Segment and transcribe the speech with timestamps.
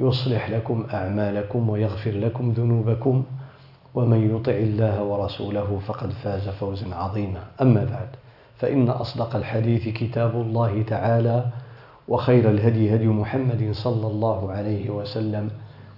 [0.00, 3.22] يصلح لكم أعمالكم ويغفر لكم ذنوبكم
[3.94, 7.40] ومن يطع الله ورسوله فقد فاز فوزا عظيما.
[7.62, 8.08] أما بعد
[8.56, 11.46] فإن أصدق الحديث كتاب الله تعالى
[12.08, 15.50] وخير الهدي هدي محمد صلى الله عليه وسلم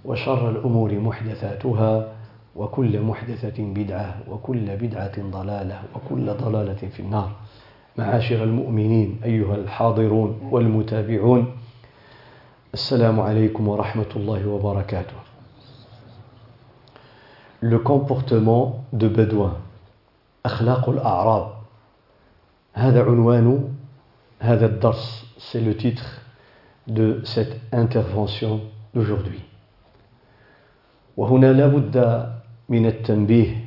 [0.05, 2.09] وشر الأمور محدثاتها
[2.57, 7.31] وكل محدثة بدعة وكل بدعة ضلالة وكل ضلالة في النار.
[7.99, 11.47] معاشر المؤمنين أيها الحاضرون والمتابعون
[12.74, 15.16] السلام عليكم ورحمة الله وبركاته
[17.62, 19.54] Le comportement de Bédouin
[20.46, 21.48] أخلاق الأعراب
[22.74, 23.74] هذا عنوان
[24.40, 26.22] هذا الدرس c'est le titre
[26.88, 28.60] de cette intervention
[28.94, 29.42] d'aujourd'hui
[31.18, 31.96] وهنا لا بد
[32.70, 33.66] من التنبيه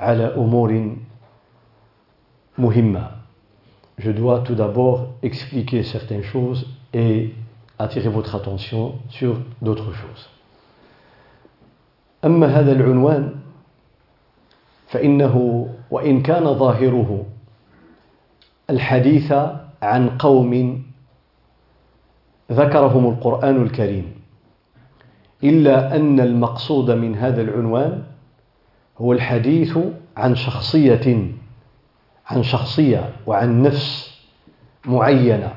[0.00, 0.96] على أمور
[2.58, 3.10] مهمة
[3.98, 7.34] Je dois tout d'abord expliquer certaines choses et
[7.79, 10.29] attirer votre attention sur d'autres choses.
[12.25, 13.35] أما هذا العنوان
[14.87, 17.25] فإنه وإن كان ظاهره
[18.69, 19.33] الحديث
[19.81, 20.83] عن قوم
[22.51, 24.11] ذكرهم القرآن الكريم
[25.43, 28.03] إلا أن المقصود من هذا العنوان
[28.97, 29.77] هو الحديث
[30.17, 31.31] عن شخصية
[32.27, 34.15] عن شخصية وعن نفس
[34.85, 35.53] معينة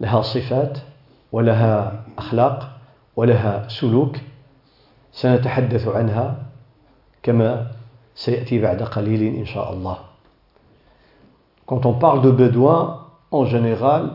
[0.00, 0.78] لها صفات
[1.31, 2.69] ولها أخلاق
[3.15, 4.15] ولها سلوك
[5.11, 6.43] سنتحدث عنها
[7.23, 7.71] كما
[8.15, 9.97] سيأتي بعد قليل إن شاء الله
[11.65, 14.11] Quand on parle de Bédouins, en général,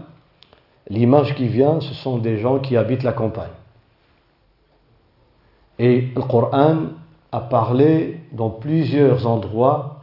[0.89, 3.53] l'image qui vient, ce sont des gens qui habitent la campagne.
[5.79, 6.77] Et le Coran
[7.31, 10.01] a parlé dans plusieurs endroits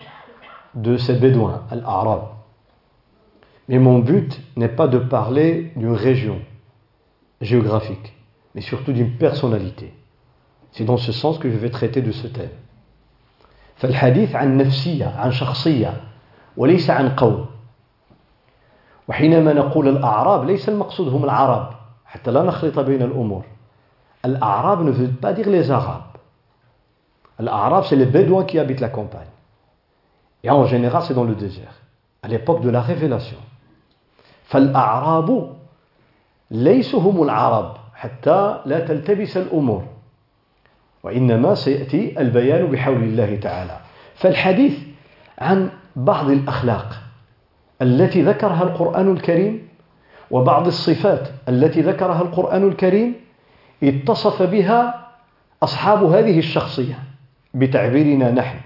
[0.76, 2.22] de ces Bédouins, Al-Arab.
[3.68, 6.40] Mais mon but n'est pas de parler d'une région
[7.42, 8.14] géographique,
[8.56, 9.94] mais surtout d'une personnalité.
[10.72, 12.50] C'est dans ce sens que je vais traiter de ce thème.
[13.80, 16.02] فالحديث عن نفسية عن شخصية
[16.58, 17.46] وليس عن قوم
[19.08, 21.70] وحينما نقول الأعراب ليس المقصود هم العرب
[22.06, 23.44] حتى لا نخلط بين الأمور
[24.26, 26.18] الأعراب ne veut pas dire les Arabes
[27.40, 29.32] الأعراب c'est les Bédouins qui habitent la campagne
[30.44, 31.80] et en général c'est dans le désert
[32.22, 33.38] à l'époque de la révélation
[34.50, 35.53] فالأعراب
[36.51, 39.85] ليسوا هم العرب حتى لا تلتبس الأمور
[41.03, 43.81] وإنما سيأتي البيان بحول الله تعالى.
[44.15, 44.79] فالحديث
[45.39, 47.01] عن بعض الأخلاق
[47.83, 49.69] التي ذكرها القرآن الكريم
[50.31, 53.15] وبعض الصفات التي ذكرها القرآن الكريم
[53.83, 55.09] اتصف بها
[55.63, 56.99] أصحاب هذه الشخصية
[57.55, 58.59] بتعبيرنا نحن.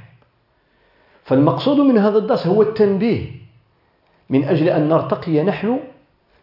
[1.24, 3.26] فالمقصود من هذا الدرس هو التنبيه
[4.30, 5.78] من أجل أن نرتقي نحن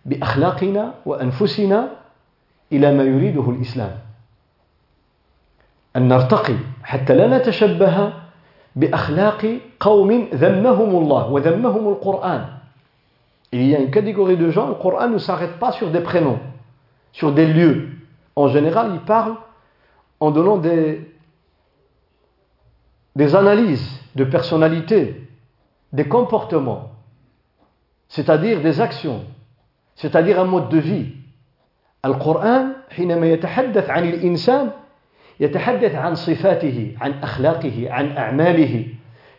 [0.05, 1.91] بأخلاقنا وأنفسنا
[2.73, 3.99] إلى ما يريده الإسلام
[5.97, 8.13] أن نرتقي حتى لا نتشبه
[8.77, 12.47] بأخلاق قوم ذمهم الله وذمهم القرآن
[13.53, 16.39] Il y a une catégorie de gens, le Coran ne s'arrête pas sur des prénoms,
[17.13, 17.89] sur des lieux.
[18.37, 19.35] En général, il parle
[20.21, 21.13] en donnant des,
[23.17, 25.29] des analyses de personnalité,
[25.93, 26.93] des comportements,
[28.09, 29.25] c'est-à-dire des actions,
[29.96, 31.08] C'est-à-dire un mode de vie.
[32.06, 34.70] القرآن حينما يتحدث عن الإنسان
[35.40, 38.86] يتحدث عن صفاته عن أخلاقه عن أعماله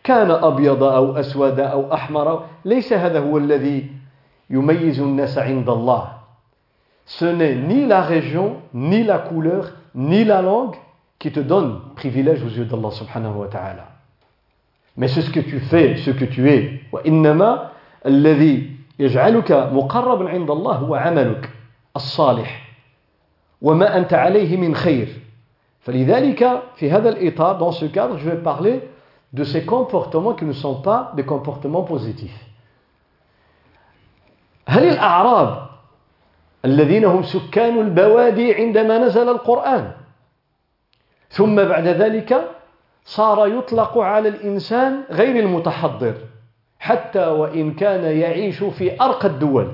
[0.03, 3.91] كان أبيض أو أسود أو أحمر ليس هذا هو الذي
[4.49, 6.17] يميز الناس عند الله
[7.05, 10.75] Ce n'est ni la région, ni la couleur, ni la langue
[11.19, 13.87] qui te donne privilège aux yeux d'Allah subhanahu wa ta'ala.
[14.97, 16.81] Mais c'est ce que tu fais, ce que tu es.
[16.91, 17.69] وإنما
[18.05, 21.49] الذي يجعلك مقربا عند الله هو عملك
[21.95, 22.67] الصالح
[23.61, 25.07] وما أنت عليه من خير
[25.79, 28.81] فلذلك في هذا الإطار dans ce cadre je vais parler
[29.33, 32.47] de ces comportements qui ne sont pas des comportements positifs.
[34.67, 35.67] هل الأعراب
[36.65, 39.91] الذين هم سكان البوادي عندما نزل القرآن
[41.29, 42.51] ثم بعد ذلك
[43.05, 46.13] صار يطلق على الإنسان غير المتحضر
[46.79, 49.71] حتى وإن كان يعيش في أرقى الدول.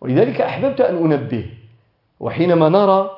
[0.00, 1.50] ولذلك أحببت أن أنبه
[2.20, 3.10] وحينما نرى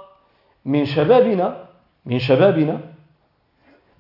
[0.65, 1.65] من شبابنا
[2.07, 2.81] من شبابنا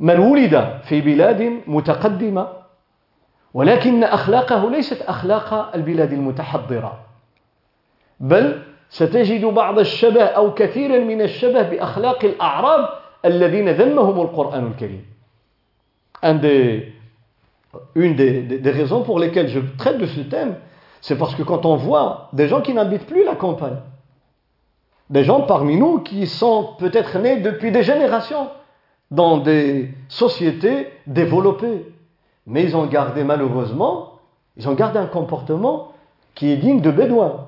[0.00, 2.48] من ولد في بلاد متقدمة
[3.54, 7.00] ولكن أخلاقه ليست أخلاق البلاد المتحضرة
[8.20, 12.88] بل ستجد بعض الشبه أو كثيرا من الشبه بأخلاق الأعراب
[13.25, 15.04] الذين ذمهم القرآن الكريم.
[16.25, 16.92] Un des,
[17.95, 20.56] une des, des, des raisons pour lesquelles je traite de ce thème,
[21.01, 23.77] c'est parce que quand on voit des gens qui n'habitent plus la campagne,
[25.10, 28.48] des gens parmi nous qui sont peut-être nés depuis des générations
[29.12, 31.86] dans des sociétés développées,
[32.48, 34.19] mais ils ont gardé malheureusement,
[34.57, 35.94] ils ont gardé un comportement
[36.36, 37.48] qui est digne de bédouin,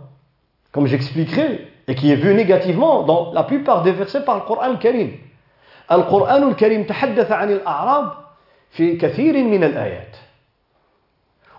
[0.71, 4.61] comme j'expliquerai, et qui est vu négativement dans la plupart des versets par le Coran
[4.61, 5.11] al-Karim.
[5.91, 8.11] القرآن الكريم تحدث عن الأعراب
[8.70, 10.16] في كثير من الآيات.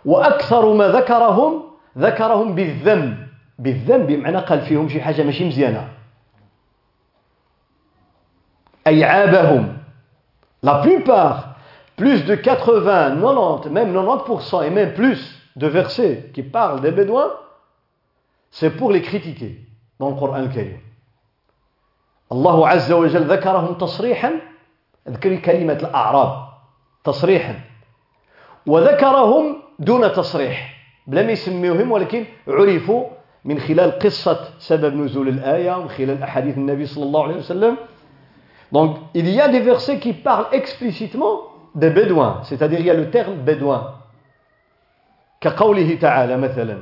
[0.05, 1.63] وأكثر ما ذكرهم
[1.97, 3.27] ذكرهم بالذنب.
[3.59, 5.89] بالذنب بمعنى قال فيهم شي حاجة ماشي مزيانة.
[8.87, 9.77] أي عابهم
[10.63, 11.51] la plupart.
[11.97, 17.31] Plus de 80 90 même 90% et même plus de versets qui parlent des bédouins
[18.49, 19.59] c'est pour les critiquer
[19.99, 20.81] dans le Coran الكريم
[22.31, 24.31] الله عز وجل ذكرهم تصريحا.
[25.09, 26.50] ذكر كلمة الأعراب.
[27.03, 27.55] تصريحا.
[28.67, 30.81] وذكرهم دون تصريح.
[31.07, 33.05] بلا ما يسميوهم ولكن عرفوا
[33.45, 37.77] من خلال قصة سبب نزول الآية ومن خلال أحاديث النبي صلى الله عليه وسلم.
[38.71, 41.41] Donc, il y a des versets qui parlent explicitement
[41.75, 43.93] des bédouins, c'est-à-dire il y a le terme bédouin.
[45.41, 46.77] كقوله تعالى مثلا.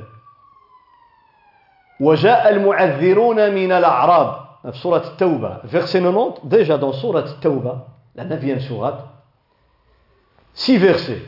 [2.00, 4.36] وجاء المعذرون من الأعراب.
[4.72, 5.60] في سورة التوبة.
[5.64, 7.78] Verset 90 déjà dans سورة التوبة.
[8.16, 9.00] La 9e sourate.
[10.64, 11.22] Six versets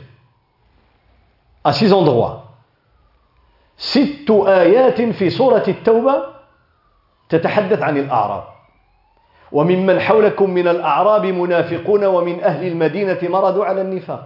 [1.63, 2.39] à six endroits.
[3.77, 6.15] ست آيات في سورة التوبة
[7.29, 8.43] تتحدث عن الأعراب
[9.51, 14.25] وممن حولكم من الأعراب منافقون ومن أهل المدينة مرضوا على النفاق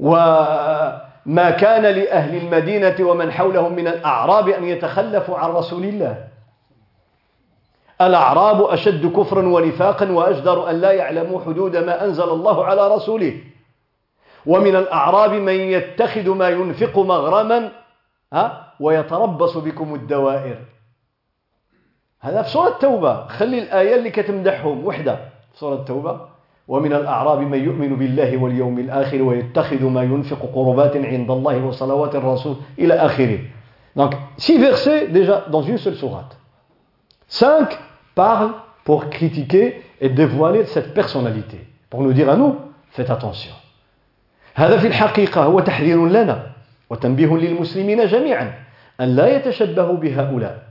[0.00, 6.24] وما كان لأهل المدينة ومن حولهم من الأعراب أن يتخلفوا عن رسول الله
[8.00, 13.40] الأعراب أشد كفرا ونفاقا وأجدر أن لا يعلموا حدود ما أنزل الله على رسوله.
[14.46, 17.72] ومن الأعراب من يتخذ ما ينفق مغرما
[18.32, 20.58] ها ويتربص بكم الدوائر.
[22.20, 23.26] هذا في سورة التوبة.
[23.26, 24.86] خلي الآية اللي كتمدحهم.
[24.86, 25.14] وحدة.
[25.52, 26.20] في سورة التوبة.
[26.68, 32.56] ومن الأعراب من يؤمن بالله واليوم الآخر ويتخذ ما ينفق قربات عند الله وصلوات الرسول
[32.78, 33.38] إلى آخره.
[33.96, 36.36] Donc, six versets déjà dans une seule sourate.
[37.26, 37.78] Cinq
[38.17, 38.53] parlent
[38.83, 41.65] pour critiquer et dévoiler cette personnalité.
[41.89, 42.55] Pour nous dire à nous,
[42.91, 43.53] faites attention.
[44.55, 46.51] هذا في الحقيقة هو تحذير لنا
[46.89, 48.53] وتنبيه للمسلمين جميعا
[49.01, 50.63] أن لا يتشبهوا بهؤلاء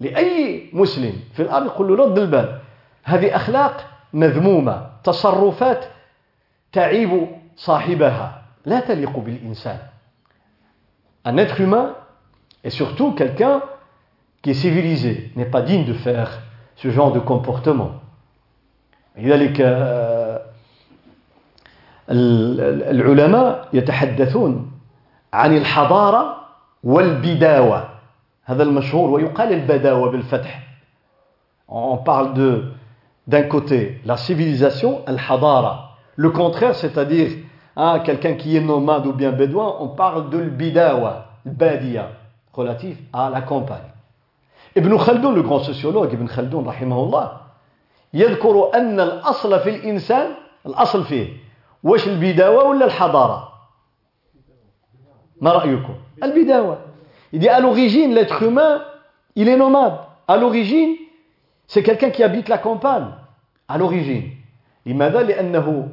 [0.00, 2.58] لأي مسلم في الأرض يقول له رد البال
[3.04, 5.84] هذه أخلاق مذمومة تصرفات
[6.72, 9.78] تعيب صاحبها لا تليق بالإنسان
[11.24, 11.94] Un être humain
[12.62, 13.60] et surtout quelqu'un
[14.42, 16.40] qui est civilisé n'est pas digne de faire
[16.80, 17.90] ce genre de comportement.
[19.18, 19.60] لذلك
[22.10, 24.70] العلماء يتحدثون
[25.32, 26.36] عن الحضارة
[26.84, 27.88] والبداوة
[28.44, 30.62] هذا المشهور ويقال البداوة بالفتح
[31.68, 32.62] on parle de
[33.26, 37.30] d'un côté la civilisation الحضارة le contraire c'est-à-dire
[37.76, 42.08] hein, quelqu'un qui est nomade ou bien bédouin on parle de البداوة البادية
[42.54, 43.90] relatif à la campagne
[44.77, 47.37] ابن خلدون le grand sociologue ابن خلدون رحمه الله
[48.13, 50.31] يذكر أن الأصل في الإنسان
[50.65, 51.27] الأصل فيه
[51.83, 53.53] واش البداوة ولا الحضارة
[55.41, 56.77] ما رأيكم البداوة
[57.33, 58.81] Il dit à l'origine, l'être humain,
[59.37, 59.97] il est nomade.
[60.27, 60.95] À l'origine,
[61.65, 63.07] c'est quelqu'un qui habite la campagne.
[63.69, 63.77] À.
[64.85, 65.89] لماذا؟ لأنه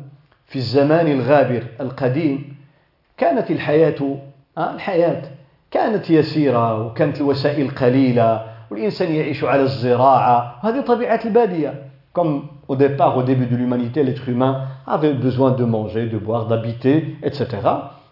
[0.46, 2.56] في الزمان الغابر القديم
[3.16, 4.18] كانت الحياة
[4.58, 5.22] الحياة
[5.70, 11.73] كانت يسيرة وكانت الوسائل قليلة والإنسان يعيش على الزراعة هذه طبيعة البادية
[12.13, 16.45] comme au départ, au début de l'humanité, l'être humain avait besoin de manger, de boire,
[16.45, 17.47] d'habiter, etc.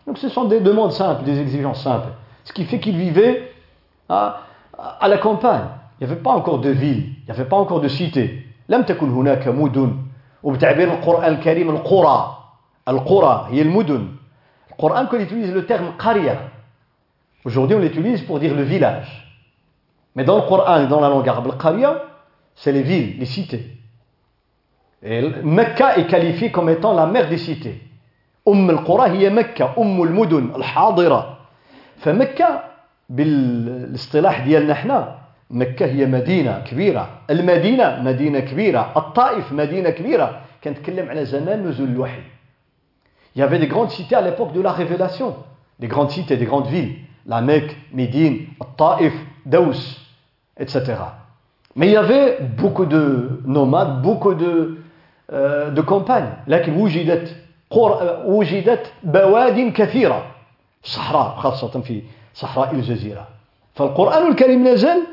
[0.07, 2.07] Donc ce sont des demandes simples, des exigences simples.
[2.43, 3.51] Ce qui fait qu'il vivait
[4.09, 4.39] à,
[4.99, 5.65] à, la campagne.
[5.99, 8.47] Il n'y avait pas encore de ville, il n'y avait pas encore de cité.
[8.69, 9.97] لم تكن هناك مدن
[10.43, 12.37] وبتعبير القرآن الكريم القرى
[12.87, 14.07] القرى هي المدن
[14.71, 16.39] القرآن quand il utilise le terme قرية
[17.45, 19.24] aujourd'hui on l'utilise pour dire le village
[20.15, 21.93] mais dans le Coran et dans la langue arabe القرية
[22.55, 23.65] c'est les villes les cités
[25.03, 27.81] et Mecca est qualifiée comme étant la mère des cités
[28.47, 31.37] أم القرى هي مكة أم المدن الحاضرة
[31.97, 32.63] فمكة
[33.09, 35.15] بالاصطلاح ديالنا احنا
[35.49, 42.21] مكة هي مدينة كبيرة المدينة مدينة كبيرة الطائف مدينة كبيرة كنتكلم على زمان نزول الوحي
[43.35, 45.35] Il y avait des grandes cités à l'époque de la révélation,
[45.79, 46.95] des grandes cités, des grandes villes,
[47.25, 49.13] la Mecque, Médine, Taif,
[49.45, 49.77] Daous,
[50.57, 50.93] etc.
[51.75, 54.77] Mais il y avait beaucoup de nomades, beaucoup de,
[55.31, 56.33] euh, de campagnes.
[56.47, 57.35] لكن وجدت
[58.25, 60.25] وجدت بواد كثيرة
[60.83, 63.27] صحراء خاصة في صحراء الجزيرة
[63.75, 65.03] فالقرآن الكريم نزل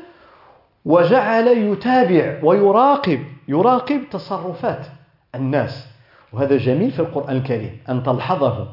[0.85, 4.87] وجعل يتابع ويراقب يراقب تصرفات
[5.35, 5.87] الناس
[6.33, 8.67] وهذا جميل في القرآن الكريم أن تلحظه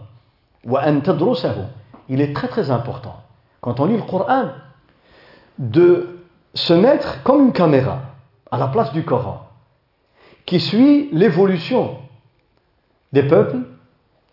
[0.65, 1.69] وأن تدرسه
[2.09, 3.17] il est très très important
[3.61, 4.51] quand on lit le Coran
[5.59, 6.10] de
[6.55, 8.01] se mettre comme une caméra
[8.51, 9.49] à la place du Coran
[10.47, 11.99] qui suit l'évolution
[13.13, 13.59] des peuples,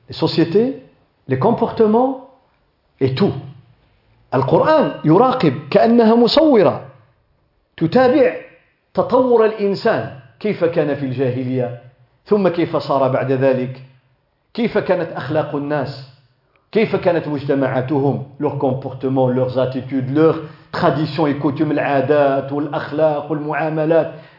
[0.07, 0.83] les sociétés,
[1.27, 2.29] les comportements
[2.99, 3.33] et tout.
[4.33, 6.85] القرآن يراقب كأنها مصورة
[7.77, 8.35] تتابع
[8.93, 11.81] تطور الإنسان كيف كان في الجاهلية
[12.25, 13.81] ثم كيف صار بعد ذلك
[14.53, 16.16] كيف كانت أخلاق الناس كيف كانت مجتمعاتهم
[16.74, 21.72] leur comportement, leurs attitudes, leurs traditions et coutumes,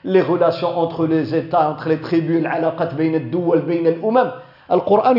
[0.03, 2.49] les relations entre les États, entre les tribus, le
[4.81, 5.11] Coran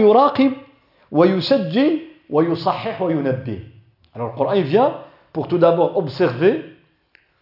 [4.15, 4.93] Alors le Coran vient
[5.33, 6.65] pour tout d'abord observer,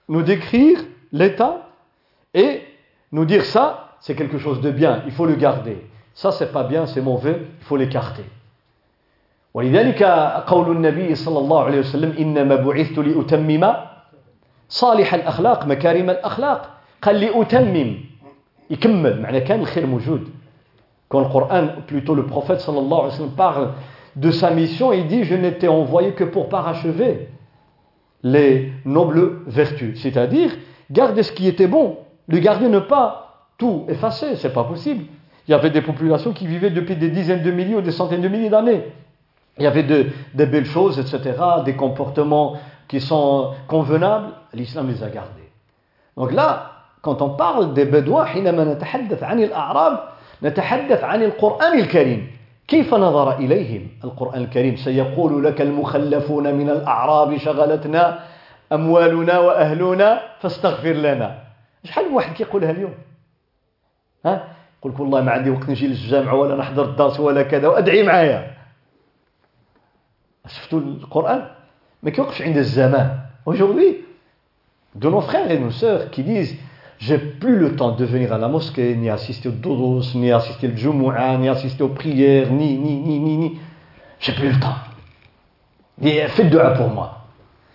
[0.09, 0.79] nous décrire
[1.13, 1.69] l'état
[2.33, 2.63] et
[3.13, 5.87] nous dire ça, c'est quelque chose de bien, il faut le garder.
[6.15, 8.25] Ça, c'est pas bien, c'est mauvais, il faut l'écarter.
[9.54, 10.04] ولذلك
[10.48, 13.74] قول النبي صلى الله عليه وسلم إنما بعثت لأتمم
[14.70, 16.70] صالح الأخلاق مكارم الأخلاق
[17.02, 17.96] قال لأتمم
[18.70, 20.30] يكمل معنى كان الخير موجود
[21.14, 23.70] quand le Coran, plutôt le prophète sallallahu alayhi wa sallam parle
[24.16, 27.30] de sa mission, il dit Je n'étais envoyé que pour parachever
[28.24, 30.50] les nobles vertus, c'est-à-dire
[30.90, 35.04] garder ce qui était bon, le garder, ne pas tout effacer, c'est pas possible.
[35.48, 38.22] Il y avait des populations qui vivaient depuis des dizaines de milliers ou des centaines
[38.22, 38.86] de milliers d'années.
[39.59, 41.35] Il y avait de, des belles choses, etc.,
[41.65, 45.51] des comportements qui sont convenables, l'islam les a gardés.
[46.17, 46.73] Donc là,
[47.03, 49.99] quand on parle des Bédouins, حينما نتحدث عن الأعراب
[50.43, 52.31] نتحدث عن القرآن الكريم.
[52.69, 58.19] كيف نظر إليهم؟ القرآن الكريم سيقول لك المخلفون من الأعراب شغلتنا
[58.73, 61.39] أموالنا وأهلنا فاستغفر لنا.
[61.85, 62.95] شحال من واحد كيقولها اليوم
[64.27, 64.45] ها؟
[64.81, 68.58] يقول لك والله ما عندي وقت نجي للجامعة ولا نحضر الدرس ولا كذا وأدعي معايا.
[70.48, 71.48] شفتوا القرآن
[72.04, 73.96] ما كيوقفش عند الزمان aujourd'hui
[74.96, 76.56] de nos frères et nos sœurs qui disent
[77.00, 80.68] j'ai plus le temps de venir à la mosquée, ni assister au dodos, ni assister
[80.70, 83.60] au Jumu'ah, ni assister aux prières, ni, ni, ni, ni, ni.
[84.22, 84.76] J'ai plus le temps.
[86.02, 87.26] Et faites dua pour moi.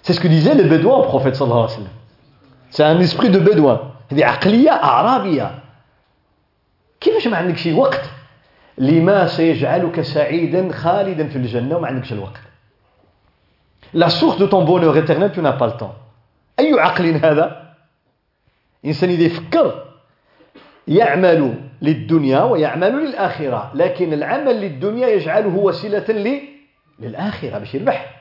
[0.03, 1.93] C'est ce que disait le bédouin au prophète sallallahu alayhi wa sallam.
[2.71, 3.81] C'est un esprit de bédouin.
[4.11, 5.51] هذه عقلية أعرابية.
[7.01, 8.11] كيفاش ما عندكش وقت
[8.79, 12.41] لما سيجعلك سعيدا خالدا في الجنة وما عندكش الوقت.
[13.95, 15.95] La source de ton bonheur éternel, tu n'as pas le temps.
[16.59, 17.75] أي عقل هذا؟
[18.85, 19.85] الإنسان إذا يفكر
[20.89, 26.05] يعمل للدنيا ويعمل للآخرة لكن العمل للدنيا يجعله وسيلة
[26.99, 28.15] للآخرة باش يربح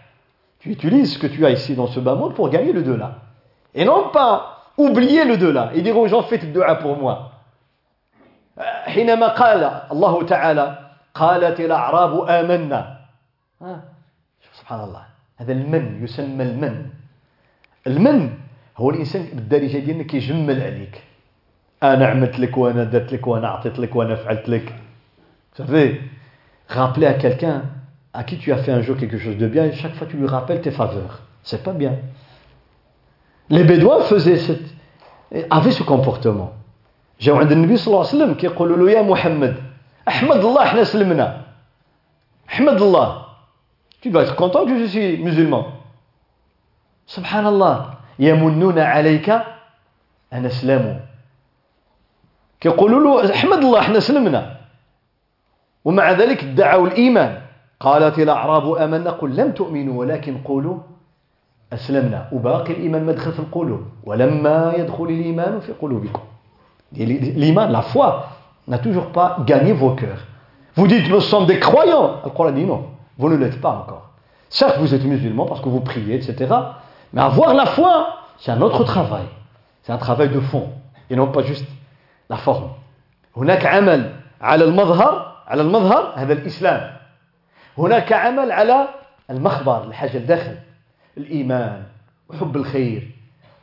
[0.60, 3.12] Tu utilises ce que tu as ici dans ce bas monde pour gagner le delà.
[3.76, 7.32] Et non pas oublier le delà et dire aux gens faites dua pour moi.
[8.86, 10.78] حينما قال الله تعالى
[11.14, 12.98] قالت الأعراب آمنا
[14.54, 15.11] سبحان الله
[15.43, 16.87] هذا المن يسمى المن.
[17.87, 18.31] المن
[18.77, 21.03] هو الإنسان بالدارجه ديالنا كيجمل عليك.
[21.83, 24.75] أنا عملت لك وأنا درت لك وأنا عطيت لك وأنا فعلت لك.
[25.59, 26.01] savez
[26.69, 27.63] rappeler à quelqu'un
[28.15, 30.17] à qui tu as fait un jour quelque chose de bien et chaque fois tu
[30.63, 31.23] tes faveurs.
[31.43, 31.99] C'est pas bien.
[33.51, 34.69] Les bédouins faisaient cette
[35.51, 36.53] avaient ce comportement.
[37.21, 39.55] جاو عند النبي صلى الله عليه وسلم كيقولوا له يا محمد
[40.09, 41.43] احمد الله إحنا سلمنا
[42.49, 43.22] احمد الله
[44.03, 45.65] tu dois être content que je suis musulman.
[47.35, 49.29] الله يمنون عليك
[50.33, 50.95] أن أسلموا
[52.61, 54.57] كيقولوا له احمد الله إحنا سلمنا
[55.85, 57.41] ومع ذلك ادعوا الإيمان
[57.81, 60.79] قالت الأعراب آمنا قل لم تؤمنوا ولكن قولوا
[61.73, 66.23] أسلمنا وباقي الإيمان مدخل في القلوب ولما يدخل الإيمان في قلوبكم
[66.97, 68.11] الإيمان لا فوا
[68.69, 70.25] n'a toujours pas gagné vos cœurs.
[70.77, 72.21] Vous dites, nous sommes des croyants.
[72.25, 72.85] Le Coran dit non,
[73.23, 74.11] vous ne l'êtes pas encore.
[74.49, 76.53] Certes, vous êtes musulman parce que vous priez, etc.
[77.13, 79.27] Mais avoir la foi, c'est un autre travail.
[79.83, 80.71] C'est un travail de fond
[81.09, 81.67] et non pas juste
[82.29, 82.71] la forme.
[83.37, 84.11] هناك عمل
[84.41, 86.97] على المظهر على المظهر هذا الإسلام
[87.79, 88.89] هناك عمل على
[89.31, 90.57] المخبر الحاجة الداخل
[91.17, 91.83] الإيمان
[92.29, 93.11] وحب الخير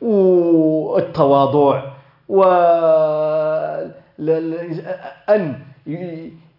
[0.00, 1.82] والتواضع
[2.28, 3.92] وأن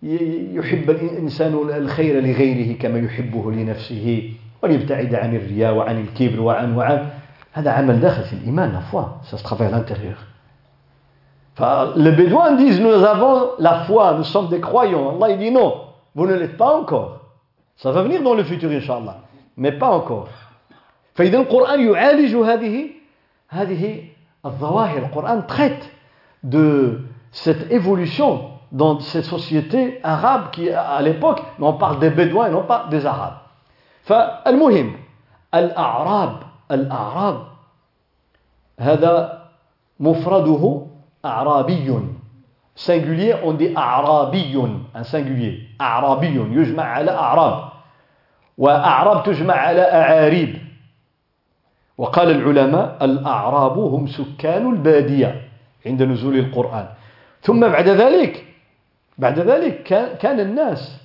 [0.03, 7.09] يحب الإنسان الخير لغيره كما يحبه لنفسه وليبتعد عن الرياء وعن الكبر وعن وعن
[7.53, 10.15] هذا عمل داخل في الإيمان la foi c'est ce travail intérieur
[11.55, 15.71] ف les Bédouins disent nous avons la foi nous sommes des croyants الله dit non
[16.15, 17.17] vous ne l'êtes pas encore
[17.77, 19.15] ça va venir dans le futur ان شاء الله
[19.57, 20.27] mais pas encore
[21.13, 22.89] فإذا القرآن يعالج هذه
[23.49, 24.03] هذه
[24.45, 24.97] الظواهر.
[24.97, 25.83] القرآن تخيت
[26.43, 26.93] دو
[27.31, 32.62] سيت ايفولوشن dans cette société arabe qui, à l'époque, on parle des Bédouins et non
[32.62, 33.38] pas des Arabes.
[34.06, 34.92] فالمهم
[35.54, 36.32] الأعراب
[36.70, 37.42] الأعراب
[38.80, 39.42] هذا
[40.00, 40.82] مفرده
[41.24, 42.00] أعرابي
[42.76, 44.54] singulier on dit أعرابي
[44.94, 47.68] un singulier أعرابي يجمع على أعراب
[48.58, 50.58] وأعراب تجمع على أعاريب
[51.98, 55.42] وقال العلماء الأعراب هم سكان البادية
[55.86, 56.86] عند نزول القرآن
[57.42, 58.44] ثم بعد ذلك
[59.20, 59.82] بعد ذلك
[60.20, 60.96] كان الناس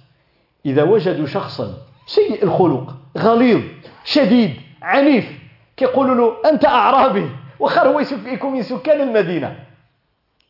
[0.65, 1.73] إذا وجدوا شخصا
[2.05, 3.61] سيء الخلق غليظ
[4.03, 5.39] شديد عنيف
[5.77, 7.29] كيقولوا له أنت أعرابي
[7.59, 9.55] وخر هو يكون من سكان المدينة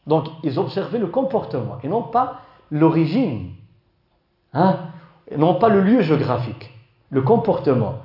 [0.08, 2.42] Donc, ils observaient le comportement et non pas
[2.72, 3.52] l'origine,
[4.54, 4.80] hein,
[5.38, 6.72] non pas le lieu géographique,
[7.12, 8.00] le comportement.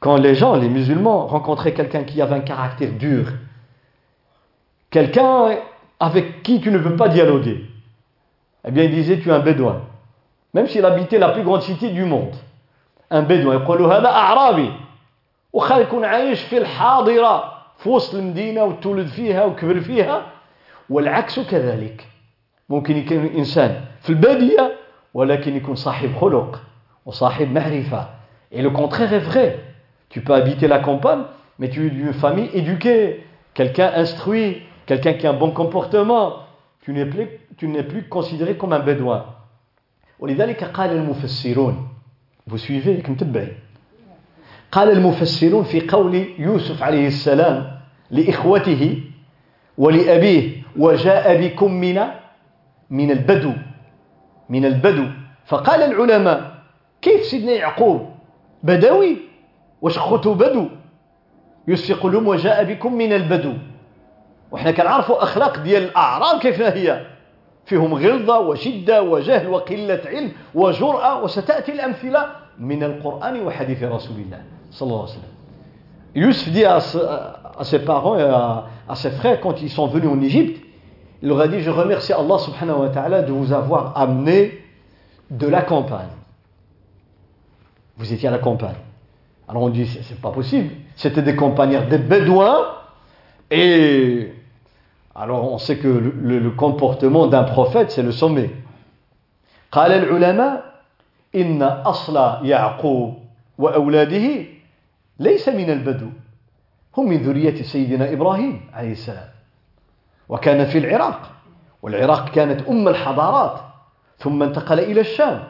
[0.00, 3.26] Quand les gens, les musulmans, rencontraient quelqu'un qui avait un caractère dur,
[4.90, 5.58] quelqu'un
[6.00, 7.66] avec qui tu ne peux pas dialoguer,
[8.66, 9.82] eh bien, il disait, tu es un bédouin.
[10.54, 12.34] Même s'il habitait la plus grande cité du monde.
[13.10, 13.54] Un bédouin.
[13.54, 14.70] يقولوا هذا أعرابي
[15.52, 20.22] وخا يكون عايش في الحاضرة في وسط المدينة وتولد فيها وكبر فيها
[20.90, 22.06] والعكس كذلك
[22.68, 24.72] ممكن يكون إنسان في البادية
[25.14, 26.60] ولكن يكون صاحب خلق
[27.06, 28.08] وصاحب معرفة
[28.52, 29.58] et le contraire est vrai
[30.08, 31.22] tu peux habiter la campagne
[31.58, 36.36] mais tu es d'une famille éduquée quelqu'un instruit quelqu'un qui a un bon comportement
[36.89, 39.25] Tu n'es plus, tu n'es plus considéré comme un bédouin.
[40.19, 41.87] ولذلك قال المفسرون
[42.47, 43.51] vous suivez كم تبعي
[44.71, 47.79] قال المفسرون في قول يوسف عليه السلام
[48.11, 49.03] لإخوته
[49.77, 52.01] ولأبيه وجاء بكم من
[52.89, 53.53] من البدو
[54.49, 55.05] من البدو.
[55.45, 56.63] فقال العلماء
[57.01, 58.09] كيف سيدنا يعقوب؟
[58.63, 59.17] بدوي؟
[59.81, 60.67] واش خوتو بدو؟
[61.67, 63.53] يوسف لهم وجاء بكم من البدو.
[64.52, 67.06] وحنا كنعرفوا اخلاق ديال الاعراب كيف هي
[67.66, 72.26] فيهم غلظه وشده وجهل وقله علم وجراه وستاتي الامثله
[72.58, 75.34] من القران وحديث رسول الله صلى الله عليه وسلم
[76.16, 76.76] Youssef dit à,
[77.58, 80.62] à ses parents et à, à ses frères quand ils sont venus en Égypte,
[81.22, 84.60] il leur a dit Je remercie Allah subhanahu wa ta'ala de vous avoir amené
[85.30, 86.14] de la campagne.
[87.96, 88.76] Vous étiez à la campagne.
[89.48, 90.70] Alors on dit C'est pas possible.
[90.94, 92.58] C'était des campagnards, des bédouins,
[93.50, 94.32] et
[95.19, 98.49] alors on sait que le, le comportement d'un prophète, c'est le sommet.
[99.71, 100.63] قال العلماء
[101.35, 103.17] إن أصل يعقوب
[103.57, 104.45] وأولاده
[105.19, 106.09] ليس من البدو
[106.97, 109.29] هم من ذرية سيدنا إبراهيم عليه السلام
[110.29, 111.31] وكان في العراق
[111.81, 113.59] والعراق كانت أم الحضارات
[114.17, 115.43] ثم انتقل إلى الشام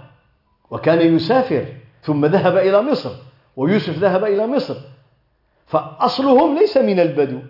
[0.71, 1.65] وكان يسافر
[2.01, 3.11] ثم ذهب إلى مصر
[3.55, 4.75] ويوسف ذهب إلى مصر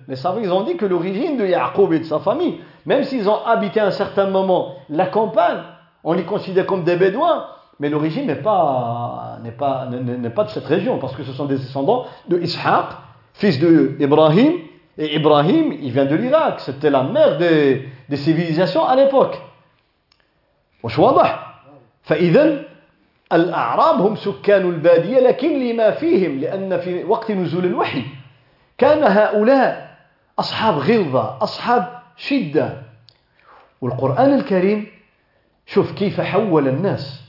[0.08, 3.28] Les savants ils ont dit que l'origine de Yacoub et de sa famille, même s'ils
[3.28, 5.62] ont habité à un certain moment la campagne,
[6.04, 7.46] on les considère comme des bédouins,
[7.80, 11.46] mais l'origine n'est pas, n'est pas, n'est pas de cette région, parce que ce sont
[11.46, 12.86] des descendants de Ishaq,
[13.34, 14.54] fils de Ibrahim,
[14.96, 19.40] et Ibrahim, il vient de l'Irak, c'était la mère des, des civilisations à l'époque.
[20.84, 21.38] وش واضح؟
[22.02, 22.67] فإذا
[23.33, 28.03] الأعراب هم سكان البادية لكن لما فيهم لأن في وقت نزول الوحي
[28.77, 29.97] كان هؤلاء
[30.39, 32.81] أصحاب غلظة أصحاب شدة.
[33.81, 34.87] والقرآن الكريم
[35.65, 37.21] شوف كيف حول الناس.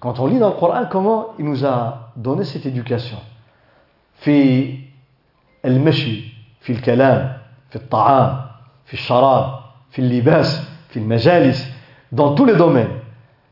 [0.00, 3.18] Quand on lit dans le Coran comment il nous a donné cette éducation.
[4.16, 4.74] في
[5.64, 6.24] المشي
[6.60, 7.38] في الكلام
[7.70, 8.40] في الطعام
[8.86, 9.58] في الشراب
[9.90, 11.66] في اللباس في المجالس
[12.12, 13.00] dans tous les domaines.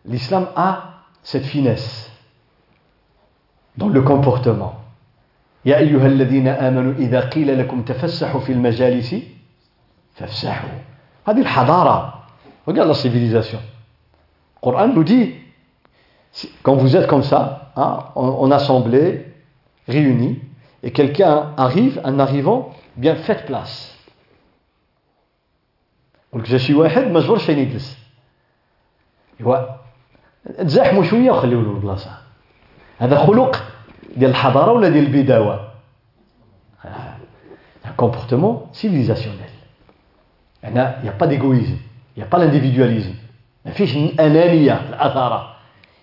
[0.07, 0.94] L'islam a
[1.24, 2.12] cette finesse
[3.78, 4.76] dans le comportement.
[5.66, 9.16] يا أيها الذين آمنوا إذا قيل لكم تفسحوا في المجالس
[10.16, 10.70] فافسحوا
[11.28, 12.14] هذه الحضارة
[12.66, 13.60] regarde la civilisation
[14.62, 15.36] Coran nous dit,
[16.64, 19.26] quand vous êtes comme ça, hein, en, assemblée,
[19.88, 20.40] réunis,
[20.84, 23.96] et quelqu'un arrive, en arrivant, bien faites place.
[26.32, 27.98] ولك جا شي واحد ما جبرش فين يجلس
[29.40, 29.58] ايوا
[30.59, 32.11] تزاحموا شوية وخليو له البلاصه
[32.99, 33.63] هذا خلق
[34.17, 35.71] ديال الحضارة ولا ديال البداوة؟
[37.97, 38.75] comportement
[40.65, 41.79] هنا il n'y a pas d'égoïsme
[42.17, 43.15] il n'y a pas l'individualisme.
[43.65, 45.55] ما فيش أنانية الأثارة.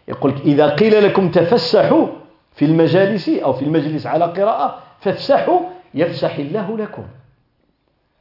[0.07, 2.07] يقول لك إذا قيل لكم تفسحوا
[2.55, 5.59] في المجالس أو في المجلس على قراءة فافسحوا
[5.93, 7.03] يفسح الله لكم.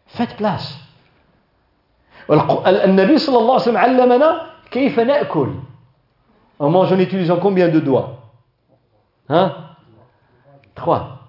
[0.06, 0.78] فات بلاس
[2.66, 5.48] النبي صلى الله عليه وسلم علمنا كيف نأكل.
[6.59, 8.19] en mange en utilisant combien de doigts
[9.29, 9.53] Hein
[10.75, 11.19] Trois.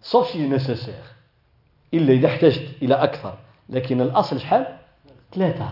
[0.00, 1.14] Sauf s'il est nécessaire.
[1.94, 3.34] إلا إذا احتجت إلى أكثر
[3.68, 4.66] لكن الأصل شحال
[5.32, 5.68] ثلاثة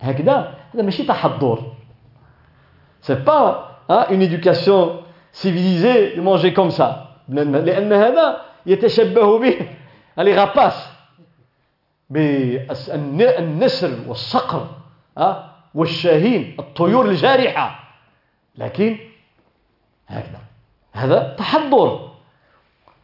[0.00, 1.58] هكذا هذا ماشي تحضر
[3.00, 5.00] c'est pas hein, une éducation
[5.32, 9.56] civilisée de manger comme ça لأن هذا يتشبه به
[10.18, 10.88] les rapaces
[12.10, 14.66] بالنسر والصقر
[15.18, 17.80] ها والشاهين الطيور الجارحة
[18.58, 18.96] لكن
[20.08, 20.40] هكذا
[20.92, 22.10] هذا تحضر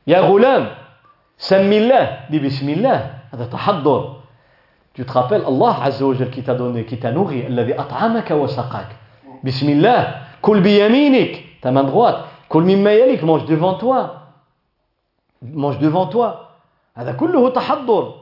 [0.06, 0.74] يا غلام
[1.38, 2.98] سم الله دي بسم الله
[3.34, 4.20] هذا تحضر
[4.92, 8.30] Tu te rappelles Allah Azza wa Jal qui t'a donné, qui t'a nourri, الذي أطعمك
[8.30, 8.88] وسقاك.
[9.44, 10.14] بسم الله.
[10.42, 11.62] كل بيمينك.
[11.62, 12.24] Ta main droite.
[12.48, 13.22] كل مما يليك.
[13.22, 14.34] Mange devant toi.
[15.42, 16.50] Mange devant toi.
[16.96, 18.14] هذا كله تحضر.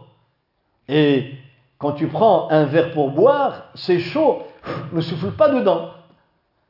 [0.89, 1.33] Et
[1.79, 4.43] quand tu prends un verre pour boire, c'est chaud.
[4.93, 5.89] Ne souffle pas dedans.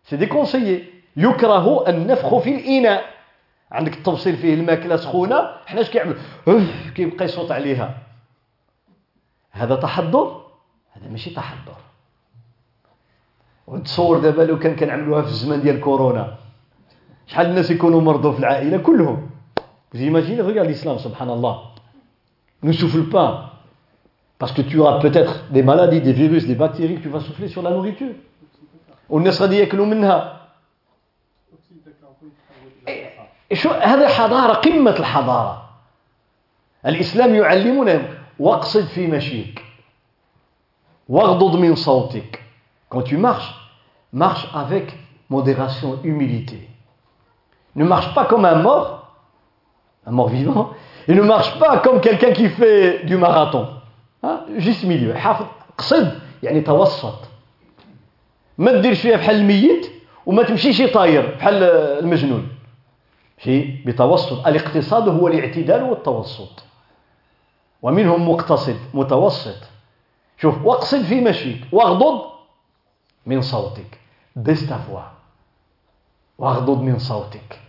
[0.04, 0.89] C'est déconseillé.
[1.18, 3.13] يكره النفخ في الإناء.
[3.74, 6.16] عندك التوصيل فيه الماكلة سخونة حنا اش كيعمل
[6.96, 7.98] كيبقى يصوت عليها
[9.52, 10.42] هذا تحضر
[10.94, 11.76] هذا ماشي تحضر
[13.68, 16.36] وتصور دابا لو كان كنعملوها في الزمان ديال كورونا
[17.28, 19.30] شحال الناس يكونوا مرضوا في العائلة كلهم
[19.96, 21.56] Vous regarde l'islam, subhanallah.
[22.63, 23.52] Ne souffle pas.
[24.39, 27.48] Parce que tu auras peut-être des maladies, des virus, des bactéries que tu vas souffler
[27.48, 28.16] sur la nourriture.
[29.09, 30.38] والناس غادي ياكلوا منها
[33.53, 35.69] شو هذا حضارة قمة الحضارة
[36.87, 38.03] الإسلام يعلمنا
[38.38, 39.64] واقصد في مشيك
[41.09, 42.41] واغضض من صوتك
[42.91, 43.55] quand tu marches
[44.12, 44.97] marche avec
[45.31, 46.69] modération humilité
[47.77, 49.12] ne marche pas comme un mort
[50.07, 50.71] un mort vivant
[51.07, 53.69] et ne marche pas comme quelqu'un qui fait du marathon
[54.23, 54.41] hein?
[54.57, 55.47] juste milieu حافظ
[55.79, 57.29] قصد يعني توسط
[58.58, 59.92] ما تديرش فيها بحال الميت
[60.26, 61.63] وما تمشيش طاير بحال
[62.04, 62.48] المجنون.
[63.38, 64.48] في بتوسط.
[64.48, 66.63] الاقتصاد هو الاعتدال والتوسط.
[67.82, 69.63] ومنهم مقتصد متوسط.
[70.38, 72.22] شوف واقصد في مشيك واغضض
[73.26, 74.00] من صوتك.
[74.38, 75.13] Voix
[76.38, 77.60] واغضض من صوتك.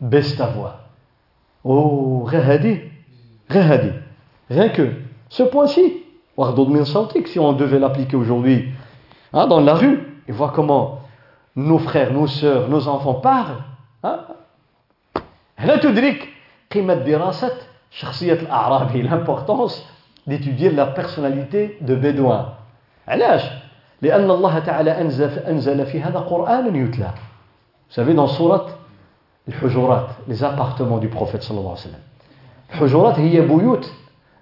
[0.00, 0.74] Ta voix
[1.64, 2.80] oh غير هادي؟
[3.50, 3.92] غير هادي.
[4.50, 4.82] Rien que
[5.30, 5.92] ce point-ci.
[6.36, 7.26] واغضض من صوتك.
[7.26, 8.68] Si on devait l'appliquer aujourd'hui
[9.32, 10.99] hein, dans la rue et voir comment
[11.55, 13.63] nos frères, nos sœurs, nos enfants parlent
[14.03, 14.19] hein,
[15.57, 16.27] هنا تدرك
[16.71, 17.51] قيمة دراسة
[17.91, 19.85] شخصية الأعرابي l'importance
[20.27, 22.45] d'étudier la personnalité de Bédouin
[23.07, 23.43] علاش
[24.01, 27.09] لأن الله تعالى أنزل, أنزل في هذا قرآن يتلى
[27.89, 28.65] Vous savez dans سورة
[29.47, 32.01] الحجرات les appartements du prophète صلى الله عليه وسلم
[32.73, 33.91] الحجرات هي بيوت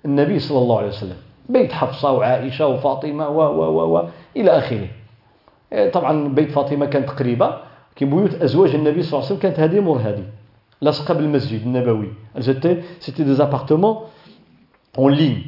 [0.06, 1.18] النبي صلى الله عليه وسلم
[1.50, 4.08] بيت حفصة وعائشة وفاطمة و و و و
[4.38, 4.88] إلى آخره
[5.94, 7.58] طبعا بيت فاطمة كانت قريبة
[7.96, 10.24] كي بيوت أزواج النبي صلى الله عليه وسلم كانت هذه مور هذه
[10.84, 12.10] l'asqab al-masjid nabawi.
[12.42, 14.10] C'était, c'était des appartements
[14.98, 15.44] en ligne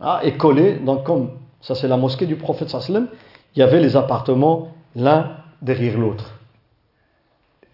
[0.00, 0.74] ah, et collés.
[0.74, 1.30] Donc comme
[1.60, 3.06] ça c'est la mosquée du prophète sallam,
[3.54, 6.34] il y avait les appartements l'un derrière l'autre.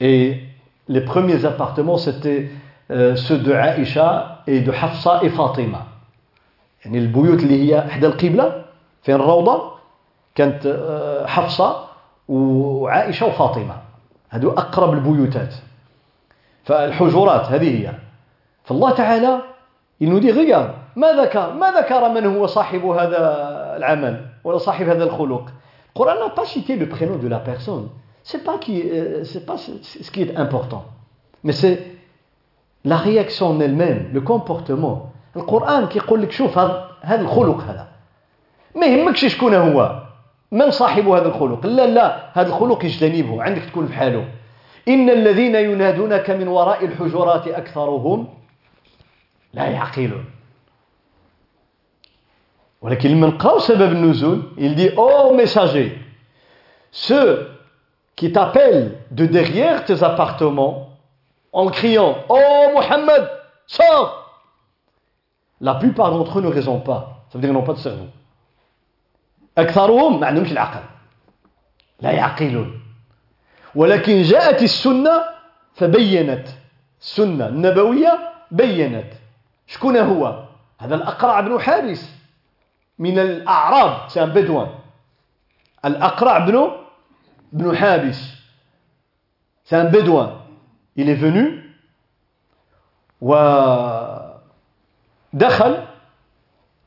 [0.01, 0.41] Et
[0.89, 2.51] les premiers appartements c'était
[2.91, 5.87] euh, ceux de Aïcha et de Hafsa et Fatima.
[6.85, 8.65] يعني البيوت اللي هي احدى القبله
[9.03, 9.72] فين الروضه
[10.36, 10.68] كانت
[11.28, 11.86] حفصة
[12.28, 13.76] وعائشة وفاطمة.
[14.30, 15.54] هذو أقرب البيوتات.
[16.64, 17.94] فالحجرات هذه هي.
[18.64, 19.42] فالله تعالى
[20.02, 23.20] nous dit regarde ما ذكر ما ذكر من هو صاحب هذا
[23.78, 25.46] العمل ولا صاحب هذا الخلق.
[25.96, 27.90] القرآن n'a pas cité le de la personne.
[28.24, 30.86] C'est pas qui euh, c'est pas ce qui est important.
[31.44, 31.80] Mais c'est
[32.86, 33.02] la
[35.36, 37.88] القرآن كيقول لك شوف هذا الخلق هذا.
[38.76, 40.03] ما يهمكش شكون هو.
[40.54, 44.26] من صاحب هذا الخلق لا لا هذا الخلق اجتنبه عندك تكون في حاله
[44.88, 48.28] إن الذين ينادونك من وراء الحجرات أكثرهم
[49.54, 50.26] لا يعقلون
[52.82, 55.92] ولكن من قرأ سبب النزول il dit au messager
[56.92, 57.38] ceux
[58.16, 60.94] qui t'appellent de derrière tes appartements
[61.54, 63.30] en criant Oh Mohamed,
[63.68, 64.24] sors
[65.62, 67.26] La plupart d'entre eux ne raisonnent pas.
[67.30, 68.10] Ça veut dire qu'ils n'ont.
[69.58, 70.84] أكثرهم ما عندهمش العقل.
[72.02, 72.82] لا يعقلون.
[73.76, 75.24] ولكن جاءت السنة
[75.74, 76.48] فبينت.
[77.02, 78.20] السنة النبوية
[78.52, 79.14] بينت.
[79.68, 80.44] شكون هو؟
[80.80, 82.16] هذا الأقرع بن حارس
[83.00, 84.70] من الأعراب ce Bédouin.
[85.86, 86.72] الأقرع بن
[87.54, 88.34] بن حابس.
[89.66, 90.44] ce Bédouin.
[90.96, 91.64] est venu
[95.34, 95.74] ودخل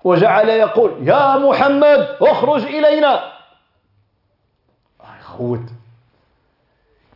[0.05, 3.31] وجعل يقول يا محمد اخرج إلينا
[5.21, 5.67] يغوت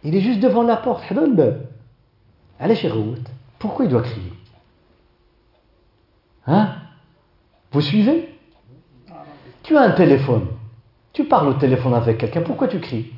[0.03, 1.65] il est juste devant la porte حدا الباب
[2.61, 3.27] علاش يغوت
[3.59, 4.33] pourquoi il doit crier
[6.47, 6.67] hein
[7.71, 8.29] vous suivez
[9.63, 10.47] tu as un téléphone
[11.13, 13.11] tu parles au téléphone avec quelqu'un pourquoi tu cries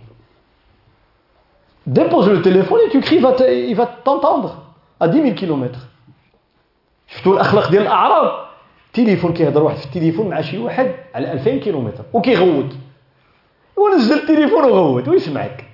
[1.86, 3.22] dépose le téléphone et tu cries
[3.70, 4.64] il va t'entendre
[5.00, 5.80] à 10 000 km
[7.08, 8.48] شفتوا الاخلاق ديال الاعراب
[8.93, 12.77] تليفون كيهضر واحد في التليفون مع شي واحد على 2000 كيلومتر وكيغوت.
[13.77, 15.65] ونزل التليفون وغوت ويسمعك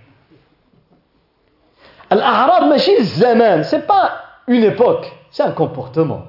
[2.13, 4.11] الأعراب ماشي الزمان c'est pas
[4.49, 6.27] une époque c'est un comportement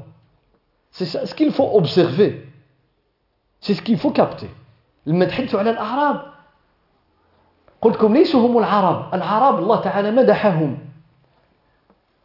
[0.91, 2.31] c'est ce qu'il faut observer.
[3.61, 4.49] ce qu'il faut capter.
[5.05, 6.21] لما تحدثوا على الأعراب.
[7.81, 9.13] قلت لكم ليسوا هم العرب.
[9.13, 10.77] العرب الله تعالى مدحهم.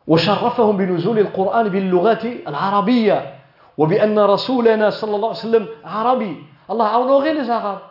[0.07, 3.35] وشرفهم بنزول القرآن باللغات العربية.
[3.79, 6.37] وبأن رسولنا صلى الله عليه وسلم عربي
[6.69, 7.83] Allah a honoré les Arabes.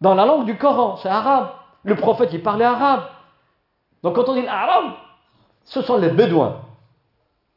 [0.00, 1.48] Dans la langue du Coran, c'est arabe.
[1.84, 3.02] Le prophète, il parlait arabe.
[4.02, 4.92] Donc quand on dit l'arabe,
[5.64, 6.62] ce sont les bédouins.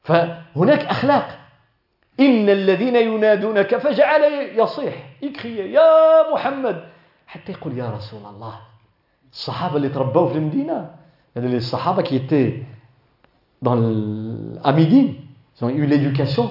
[0.03, 1.39] فهناك أخلاق
[2.19, 4.23] إن الذين ينادونك فجعل
[4.59, 6.83] يصيح يكري يا محمد
[7.27, 8.55] حتى يقول يا رسول الله
[9.31, 10.95] الصحابة اللي تربوا في المدينة
[11.35, 12.63] يعني الصحابة qui étaient
[13.61, 13.77] dans
[14.63, 15.15] à Médine
[15.59, 16.49] ils ont eu l'éducation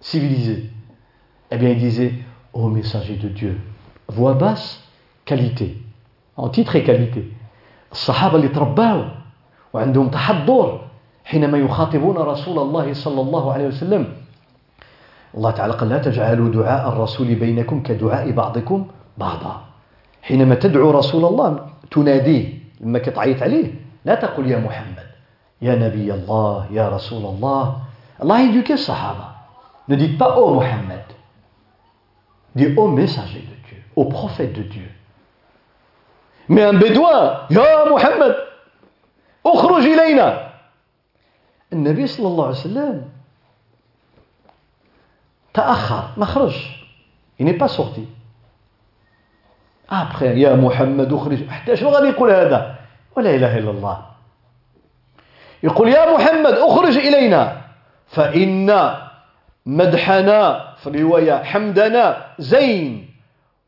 [0.00, 0.70] civilisé.
[1.50, 2.14] Eh bien, il disait
[2.52, 3.60] Ô messager de Dieu,
[4.08, 4.82] voix basse,
[5.24, 5.76] qualité.
[6.36, 7.32] En titre et qualité.
[7.92, 9.04] الصحابة اللي ترباوا
[9.72, 10.80] وعندهم تحضر
[11.24, 14.06] حينما يخاطبون رسول الله صلى الله عليه وسلم
[15.34, 18.86] الله تعالى قال لا تجعلوا دعاء الرسول بينكم كدعاء بعضكم
[19.18, 19.60] بعضا
[20.22, 25.06] حينما تدعو رسول الله تناديه لما كتعيط عليه لا تقل يا محمد
[25.62, 27.76] يا نبي الله يا رسول الله
[28.22, 29.24] الله يديك الصحابة
[29.90, 31.02] Ne dites pas ô oh Mohammed.
[32.54, 34.88] Dites ô oh messager de Dieu, au prophète de Dieu.
[36.48, 38.36] Mais un bédouin, Ya Mohammed,
[39.44, 40.50] اخرج إلينا.
[41.72, 43.08] النبي صلى الله عليه وسلم
[45.54, 46.54] تأخر ما خرج.
[47.40, 48.06] Il n'est pas sorti.
[49.88, 52.76] Après, يا محمد اخرج حتى شنو غادي يقول هذا؟
[53.16, 54.06] ولا إله إلا الله.
[55.62, 57.62] يقول يا محمد اخرج إلينا
[58.06, 59.09] فإن
[59.66, 63.10] مدحنا في الرواية حمدنا زين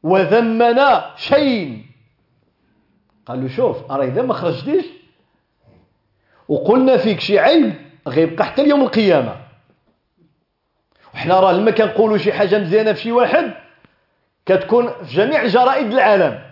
[0.02, 1.86] وذمنا شين.
[3.26, 4.86] قال له شوف أرى إذا ما خرجتيش؟
[6.48, 7.74] وقلنا فيك شي عيب
[8.08, 9.36] غيبقى حتى اليوم القيامة.
[11.14, 13.52] وحنا راه لما كنقولوا شي حاجة مزيانة في شي واحد
[14.46, 16.42] كتكون في جميع جرائد العالم.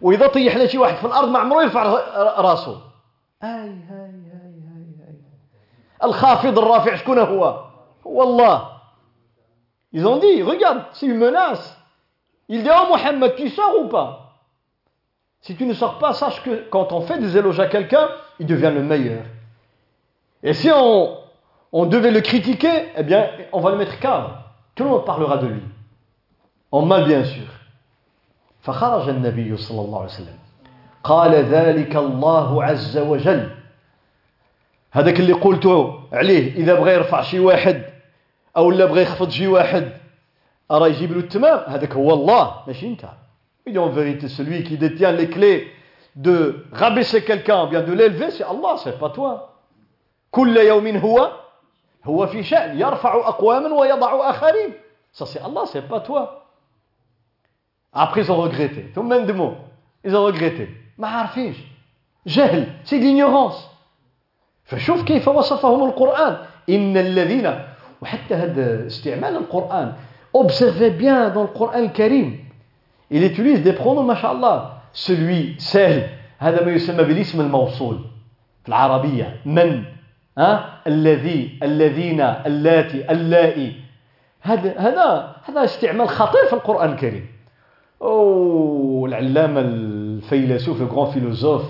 [0.00, 1.82] وإذا طيحنا شي واحد في الأرض ما عمره يرفع
[2.40, 2.82] راسه.
[3.42, 4.54] هاي هاي هاي
[5.08, 5.14] هاي
[6.04, 7.66] الخافض الرافع شكون هو؟
[8.05, 8.81] Wallah.
[9.93, 11.77] Ils ont dit, regarde, c'est une menace.
[12.47, 14.35] Il dit, oh Mohammed, tu sors ou pas
[15.41, 18.45] Si tu ne sors pas, sache que quand on fait des éloges à quelqu'un, il
[18.45, 19.23] devient le meilleur.
[20.43, 21.17] Et si on,
[21.71, 24.31] on devait le critiquer, eh bien, on va le mettre calme.
[24.75, 25.61] Tout le monde parlera de lui.
[26.71, 27.47] En mal, bien sûr.
[28.61, 30.37] فخرج النبي صلى الله عليه وسلم
[31.03, 33.49] قال ذلك الله عز وجل
[34.91, 37.83] هذاك اللي قلته عليه إذا بغى يرفع شي واحد
[38.56, 39.92] أو لا بغى يخفض شي واحد
[40.70, 43.04] راه يجيب له التمام هذاك هو الله ماشي انت
[43.68, 45.68] il est en vérité celui qui détient les clés
[46.16, 49.50] de rabaisser quelqu'un bien de l'élever c'est Allah c'est pas toi
[50.30, 51.32] كل يوم هو
[52.04, 54.72] هو في شأن يرفع أقواما ويضع آخرين
[55.12, 56.46] ça c'est Allah c'est pas toi
[57.92, 59.54] après ils ont regretté tout même de mots
[60.04, 61.56] ils ont regretté ما عارفينش
[62.26, 63.68] جهل c'est l'ignorance
[64.64, 66.36] فشوف كيف وصفهم القرآن
[66.68, 69.92] إن الذين وحتى هذا استعمال القرآن.
[70.34, 72.38] Observez bien dans le Coran الكريم
[73.10, 76.02] il utilise des pronoms ما شاء الله celui celle
[76.38, 77.98] هذا ما يسمى بالاسم الموصول
[78.62, 79.82] في العربية من
[80.38, 83.72] ها الذي الذين اللاتي اللائي
[84.40, 87.26] هذا هذا هذا استعمال خطير في القرآن الكريم
[88.02, 91.62] أو العلامة الفيلسوف ال grand philosophe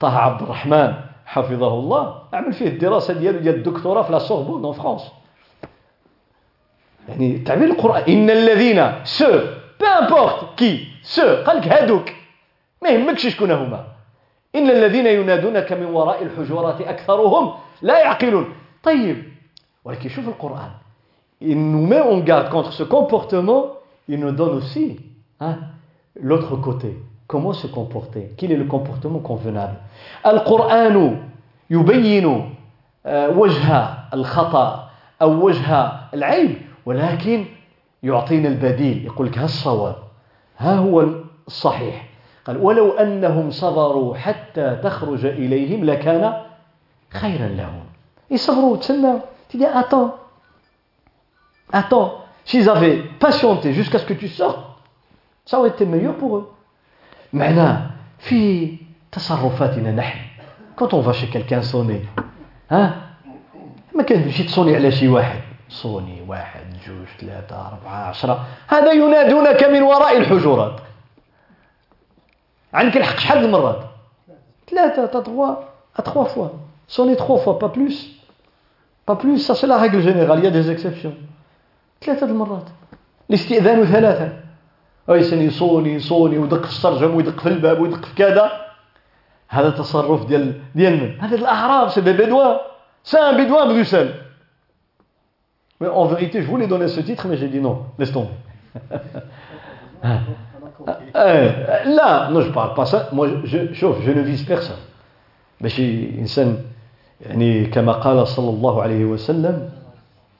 [0.00, 0.94] طه عبد الرحمن
[1.26, 5.02] حفظه الله عمل فيه الدراسة ديالو ديال الدكتوراه في la Sorbonne France
[7.08, 9.40] يعني تعبير القرآن إن الذين ceux
[9.80, 12.08] peu importe qui sont قال لك هادوك
[12.82, 13.84] ما يهمكش شكون هما.
[14.54, 18.46] إن الذين ينادونك من وراء الحجرات أكثرهم لا يعقلون.
[18.82, 19.24] طيب
[19.84, 20.70] ولكن شوف القرآن.
[21.40, 23.64] Il nous met en garde contre ce comportement.
[24.08, 25.00] Il nous donne aussi
[25.40, 25.58] hein,
[26.20, 26.96] l'autre côté.
[27.26, 28.32] Comment se comporter?
[28.36, 29.76] Quel est le comportement convenable?
[30.26, 31.20] القرآن
[31.70, 32.54] يبين
[33.06, 34.90] وجه الخطأ
[35.22, 37.44] أو وجه العيب ولكن
[38.02, 39.04] يعطينا البديل.
[39.04, 39.96] يقول لك ها الصواب
[40.58, 41.06] ها هو
[41.46, 42.08] الصحيح.
[42.44, 46.42] قال ولو أنهم صبروا حتى تخرج إليهم لكان
[47.10, 47.84] خيرا لهم.
[48.30, 49.18] يصبروا تسنوا
[49.50, 50.10] تدي attends.
[51.72, 52.10] Attends.
[52.44, 54.60] S'ils avaient patienté jusqu'à ce que tu sortes
[55.46, 56.46] ça aurait été meilleur pour eux.
[57.32, 58.76] معناه في
[59.12, 60.18] تصرفاتنا نحن
[60.76, 62.04] quand on va chez quelqu'un sonner
[62.70, 62.94] ها
[63.94, 65.40] ما كنمشي تصوني على شي واحد
[65.82, 68.46] صوني واحد جوج ثلاثة أربعة عشرة.
[68.68, 70.80] هذا ينادونك من وراء الحجرات
[72.74, 73.80] عندك الحق شحال المرات؟
[74.70, 75.54] ثلاثة تطغوا
[77.16, 77.96] trois fois pas plus
[79.06, 80.38] pas plus ça c'est la règle générale.
[80.38, 81.14] Il y a des exceptions.
[82.00, 82.66] ثلاثة المرات.
[83.30, 84.32] الاستئذان ثلاثة.
[85.10, 88.50] أي سن يصوني يصوني ويدق في السرجم ويدق في الباب ويدق في كذا.
[89.48, 92.58] هذا تصرف ديال ديال من هذا الأعراب ces bédouins
[93.04, 94.23] c'est un bédouin Bruxelles
[95.81, 98.29] Mais en vérité, je voulais donner ce titre, mais j'ai dit non, laisse tomber.
[101.85, 104.79] لا non je parle pas ça moi je شوف je ne vise personne
[105.61, 106.57] ماشي إنسان
[107.21, 109.69] يعني كما قال صلى الله عليه وسلم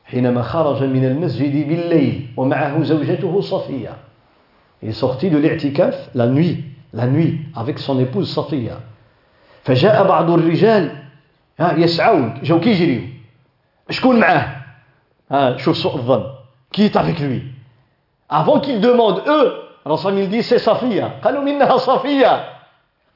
[0.05, 3.93] حينما خرج من المسجد بالليل ومعه زوجته صفية
[4.81, 8.79] il est sorti de l'i'tikaf la nuit la nuit avec son épouse صفية
[9.63, 10.91] فجاء بعض الرجال
[11.59, 13.01] يسعون جاو كيجريو
[13.89, 14.55] شكون معاه
[15.30, 15.54] Ah,
[16.72, 17.42] qui est avec lui?
[18.28, 21.20] Avant qu'ils demandent, eux, Rasul il dit c'est Safiya.
[21.22, 22.44] قالوا منها صفية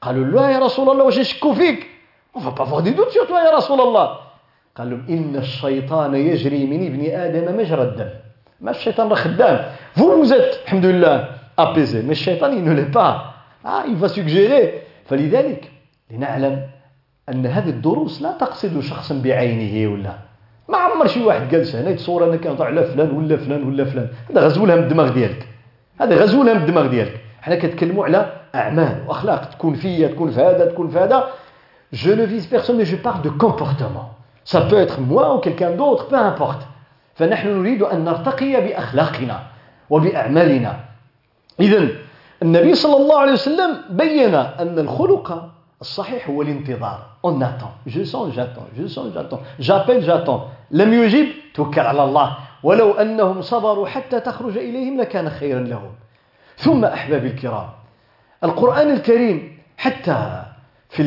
[0.01, 1.87] قالوا لا يا رسول الله واش يشكوا فيك
[2.35, 4.17] on va pas avoir des doutes sur toi يا رسول الله
[4.75, 8.09] قال لهم إن الشيطان يجري من ابن آدم مجرى الدم
[8.61, 9.65] ما الشيطان خدام
[9.97, 12.03] vous vous êtes الحمد لله apaisé.
[12.03, 13.33] Mais الشيطان il ne l'est pas.
[13.65, 15.71] Ah, il va suggérer فلذلك
[16.11, 16.67] لنعلم
[17.29, 20.28] أن هذه الدروس لا تقصد شخصا بعينه ولا
[20.69, 24.07] ما عمر شي واحد جالس هنا يتصور أنا كنهضر على فلان ولا فلان ولا فلان.
[24.29, 25.47] هذا غزولها من الدماغ ديالك.
[26.01, 27.19] هذا غزولها من الدماغ ديالك.
[27.41, 29.49] حنا كنتكلموا على أعمال وأخلاق.
[29.49, 31.23] تكون فيا تكون في هذا تكون في هذا.
[31.91, 34.07] Je ne vise personne mais je parle de comportement.
[34.43, 36.61] Ça peut être moi ou quelqu'un d'autre peu importe.
[37.15, 39.39] فنحن نريد أن نرتقي بأخلاقنا
[39.89, 40.73] وبأعمالنا.
[41.59, 41.87] اذا
[42.43, 45.49] النبي صلى الله عليه وسلم بين أن الخلق
[45.81, 46.99] الصحيح هو الانتظار.
[47.23, 47.73] On attend.
[47.87, 48.67] Je sens j'attends.
[48.77, 49.41] Je sens j'attends.
[49.59, 50.41] J'appelle j'attends.
[50.71, 52.37] لم يجب توكل على الله.
[52.63, 55.91] ولو أنهم صبروا حتى تخرج إليهم لكان خيرا لهم.
[56.57, 57.69] ثم أحبابي الكرام.
[58.43, 60.43] القرآن الكريم حتى
[60.89, 61.01] في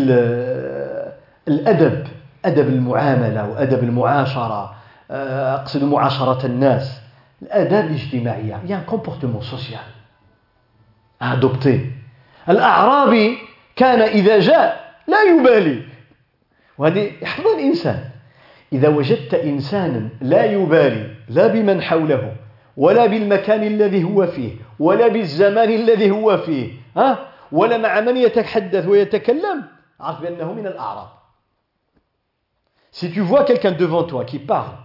[1.49, 2.07] الأدب
[2.45, 4.75] أدب المعاملة وأدب المعاشرة
[5.11, 7.01] أقصد معاشرة الناس.
[7.43, 8.61] الآداب الاجتماعية.
[8.65, 9.43] Il y a un comportement
[13.77, 15.83] كان إذا جاء لا يبالي.
[16.79, 18.13] وهذه يحفظ الإنسان.
[18.73, 22.37] إذا وجدت إنسانا لا يبالي لا بمن حوله
[22.77, 28.87] ولا بالمكان الذي هو فيه ولا بالزمان الذي هو فيه ها؟ ولا مع من يتحدث
[28.87, 29.63] ويتكلم
[30.01, 31.09] عرف بأنه من الأعراب.
[32.93, 34.77] Si tu vois quelqu'un devant toi qui parle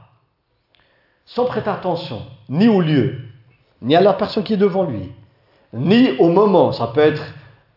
[1.25, 3.15] sans prêter attention ni au lieu,
[3.81, 5.11] ni à la personne qui est devant lui,
[5.73, 7.23] ni au moment, ça peut être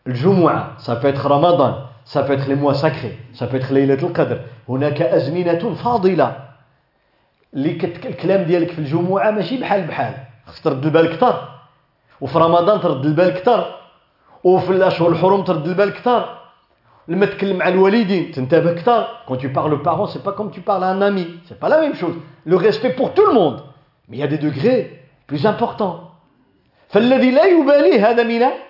[0.04, 3.72] le Jumu'ah, ça peut être Ramadan, ça peut être les mois sacrés ça peut être
[3.72, 6.36] ليلة القدر هناك أزمنة فاضلة
[7.54, 7.70] اللي
[8.04, 10.14] الكلام ديالك في الجمعة ماشي بحال بحال
[10.46, 11.48] خصك ترد البال كثر
[12.20, 13.76] وفي رمضان ترد البال كثر
[14.44, 16.38] وفي الأشهر الحرم ترد البال كثر
[17.08, 20.60] لما تكلم مع الوالدين تنتبه كثر quand tu parles aux parents c'est pas comme tu
[20.60, 22.14] parles à un ami c'est pas la même chose
[22.44, 23.62] le respect pour tout le monde
[24.08, 26.12] mais il y a des degrés plus importants
[26.88, 28.66] فالذي لا يبالي هذا من من الأعراب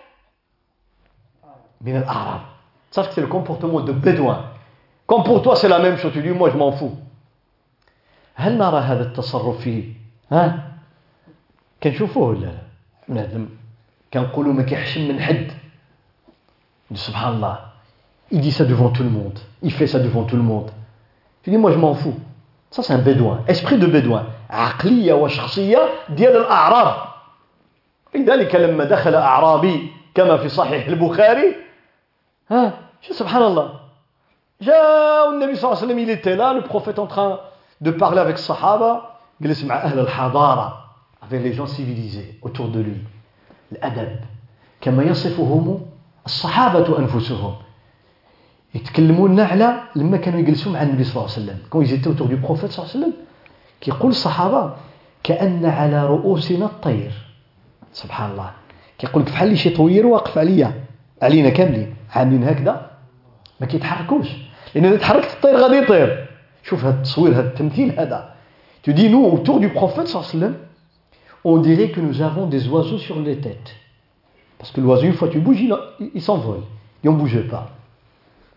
[1.82, 2.42] من الأعراب.
[2.92, 4.42] صح كتير كومبورتمون دو بدوان
[5.08, 6.90] كومبورتوا سي لا ميم شو مو جو مون فو
[8.36, 9.84] هل نرى هذا التصرف فيه
[10.32, 10.72] ها؟
[11.84, 12.62] كنشوفوه ولا لا؟
[13.08, 13.50] بنادم
[14.14, 15.52] كنقولوا ما كيحشم من حد.
[16.94, 17.60] سبحان الله.
[18.32, 20.70] يدي سا دوفون تو الموند يفي سا دوفون تو الموند
[21.44, 22.12] تقول moi je m'en fous
[22.72, 26.96] ça c'est un bédouin esprit de bédouin عقليه وشخصيه ديال الاعراب
[28.16, 31.56] لذلك لما دخل أعرابي كما في صحيح البخاري
[32.52, 33.68] ها شو سبحان الله.
[34.62, 37.40] جاء النبي صلى الله عليه وسلم il était là le prophète en train
[37.82, 38.38] de parler avec
[39.42, 40.74] جلس مع أهل الحضارة
[41.24, 43.02] avec les gens civilisés autour de lui.
[43.72, 44.20] الأدب
[44.82, 45.82] كما يصفهم
[46.26, 47.56] الصحابة أنفسهم
[48.76, 52.38] يتكلمون على لما كانوا يجلسوا مع النبي صلى الله عليه وسلم كون يزيد autour du
[52.48, 53.14] prophète صلى الله عليه وسلم
[53.82, 54.74] كيقول الصحابة
[55.24, 57.12] كأن على رؤوسنا الطير
[57.94, 58.52] سبحان الله
[58.98, 60.84] كيقول لك بحال شي طوير واقف عليا
[61.22, 62.92] علينا كاملين عاملين هكذا
[63.60, 64.28] ما كيتحركوش.
[64.76, 66.28] لأن إذا تحركت الطير غادي يطير.
[66.64, 68.32] شوف هذا التصوير هذا التمثيل هذا.
[68.84, 70.56] Tu dis nous autour du prophète صلى الله عليه وسلم
[71.44, 73.76] on dirait que nous avons des oiseaux sur les têtes.
[74.60, 75.76] Parce que l'oiseau une fois tu bouges il,
[76.14, 76.62] il s'envole.
[77.04, 77.70] Et on bougeait pas.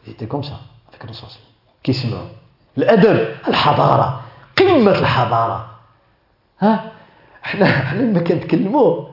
[0.07, 0.61] Il était comme ça.
[0.89, 1.39] Avec le sens
[1.85, 2.19] كيسمع
[2.79, 4.21] الادب الحضاره
[4.57, 5.71] قمه الحضاره
[6.61, 6.93] ها
[7.45, 9.05] إحنا إحنا لما كنتكلموا.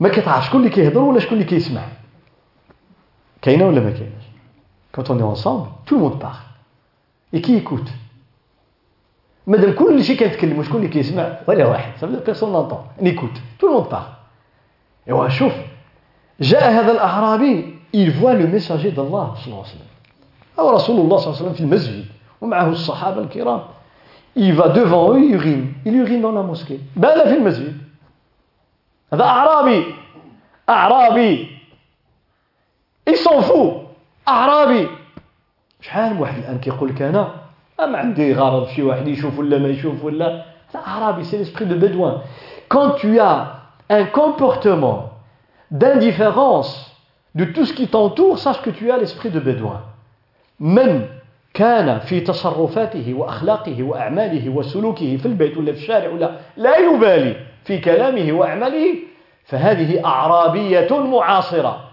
[0.00, 1.82] ما كتعرف شكون اللي كيهضر ولا شكون اللي كيسمع.
[3.44, 4.24] كاينة ولا ما كايناش
[4.96, 6.44] quand on est ensemble tout le monde parle.
[7.32, 7.90] Et qui écoute?
[9.46, 12.84] مادام كل شيء كنتكلموا شكون اللي كيسمع ولا واحد ça personne n'entend.
[13.00, 13.40] On écoute.
[13.58, 14.08] Tout le monde parle.
[16.40, 22.04] جاء هذا الاعرابي il voit le messager d'Allah صلى الله عليه وسلم في المسجد
[22.40, 23.60] ومعه الصحابه الكرام
[24.36, 25.74] il va devant eux il urine.
[25.84, 26.80] Il urine dans la mosquée.
[26.96, 27.78] بال في المسجد
[29.12, 29.84] هذا أعرابي
[30.68, 31.53] أعرابي
[33.06, 33.80] il s'en fout
[34.28, 34.88] أعرابي
[35.80, 37.34] شحال واحد الآن كيقول لك أنا؟
[37.78, 40.44] ما عندي غرض شي واحد يشوف ولا ما يشوف ولا؟
[40.74, 42.22] هذا أعرابي سي l'esprit de bédouin
[42.68, 43.56] quand tu as
[43.90, 45.10] un comportement
[45.70, 46.90] d'indifférence
[47.34, 49.82] de tout ce qui t'entoure sache que tu as l'esprit de bédouin
[50.60, 51.02] même
[51.54, 57.78] كان في تصرفاته وأخلاقه وأعماله وسلوكه في البيت ولا في الشارع ولا لا يبالي في
[57.78, 58.94] كلامه وأعماله.
[59.44, 61.83] فهذه أعرابية معاصرة.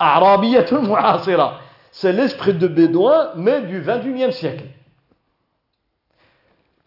[0.00, 1.60] أعرابية معاصرة.
[1.90, 4.64] C'est l'esprit de bédouin mais du 21e siècle.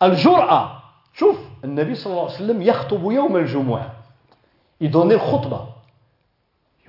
[0.02, 0.82] الجرأة.
[1.14, 3.92] شوف النبي صلى الله عليه وسلم يخطب يوم الجمعة.
[4.82, 5.68] يدوني الخطبة.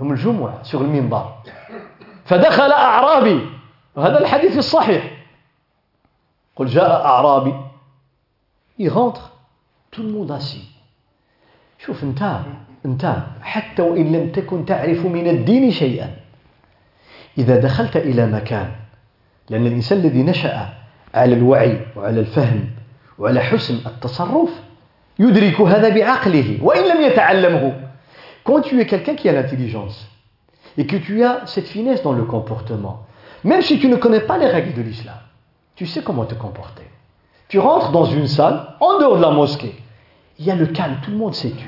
[0.01, 1.33] يوم الجمعة sur المنبر
[2.25, 3.49] فدخل أعرابي.
[3.97, 5.25] وهذا الحديث الصحيح.
[6.57, 7.55] قل جاء أعرابي.
[8.79, 9.33] Il rentre.
[9.91, 10.69] Tout le monde assis.
[11.79, 12.41] شوف انت
[12.86, 16.10] انت حتى وإن لم تكن تعرف من الدين شيئا
[17.38, 18.72] إذا دخلت إلى مكان
[19.50, 20.70] لأن الإنسان الذي نشأ
[21.14, 22.70] على الوعي وعلى الفهم
[23.20, 24.50] وعلى حسن التصرف
[25.20, 27.74] يدرك هذا بعقله وإن لم يتعلمه
[28.44, 30.08] Quand tu es quelqu'un qui a l'intelligence
[30.78, 33.06] et que tu as cette finesse dans le comportement,
[33.44, 35.18] même si tu ne connais pas les règles de l'islam,
[35.76, 36.84] tu sais comment te comporter.
[37.50, 39.76] Tu rentres dans une salle, en dehors de la mosquée,
[40.40, 41.68] il y a le calme, tout le monde sait tu.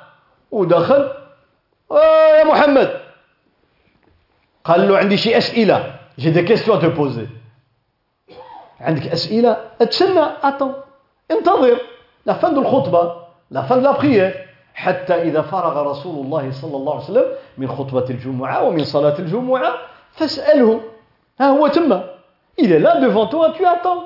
[0.51, 1.11] ودخل.
[1.91, 3.01] آه يا محمد.
[4.63, 5.95] قال له عندي شي أسئلة.
[6.19, 7.27] j'ai des questions à te poser
[8.81, 10.73] عندك أسئلة؟ أتسنى؟ attends
[11.31, 11.77] انتظر.
[12.25, 13.15] la fin de الخطبة.
[13.51, 13.93] la fin لا
[14.73, 17.25] حتى إذا فرغ رسول الله صلى الله عليه وسلم
[17.57, 19.73] من خطبة الجمعة ومن صلاة الجمعة
[20.11, 20.81] فاسأله.
[21.39, 22.09] ها هو تما.
[22.59, 23.97] il est là devant toi tu attends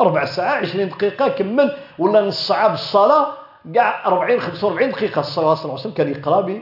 [0.00, 1.76] ربع ساعه 20 دقيقة كمل.
[1.98, 3.43] ولا نص ساعة بالصلاة.
[3.74, 5.22] كاع 40 45 دقيقة.
[5.22, 6.60] صلى الله عليه وسلم كان يقرأ ب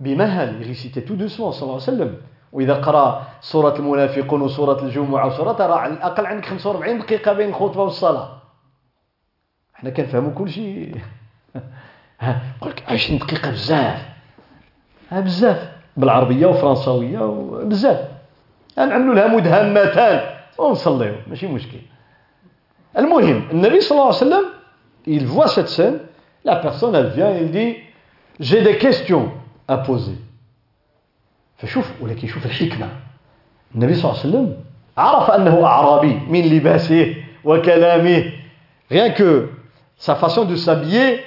[0.00, 2.16] بمهل يغيسيتي تو دوسمون صلى الله عليه وسلم.
[2.52, 7.82] وإذا قرأ سورة المنافقون وسورة الجمعة وسوره ترى على الأقل عندك 45 دقيقة بين الخطبة
[7.82, 8.28] والصلاة.
[9.76, 10.94] إحنا كنفهموا كل شيء.
[12.58, 14.08] يقول لك 20 دقيقة بزاف.
[15.10, 15.72] ها بزاف.
[15.96, 18.08] بالعربية وفرنساوية وبزاف.
[18.76, 20.20] نعملوا لها مدهمتان.
[20.58, 21.78] ونصليو ماشي مشكل.
[22.98, 24.44] المهم النبي صلى الله عليه وسلم
[25.05, 25.99] il voit cette scène,
[26.43, 27.75] la personne elle vient et il dit
[28.39, 29.31] j'ai des questions
[29.67, 30.15] à poser.
[31.57, 32.89] فشوف ولكن شوف الحكمة
[33.75, 34.63] النبي صلى الله عليه وسلم
[34.97, 38.31] عرف أنه أعرابي من لباسه وكلامه
[38.91, 39.49] rien que
[39.97, 41.19] sa façon de s'habiller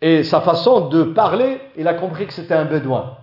[0.00, 3.16] et sa façon de parler il a compris que c'était un bédouin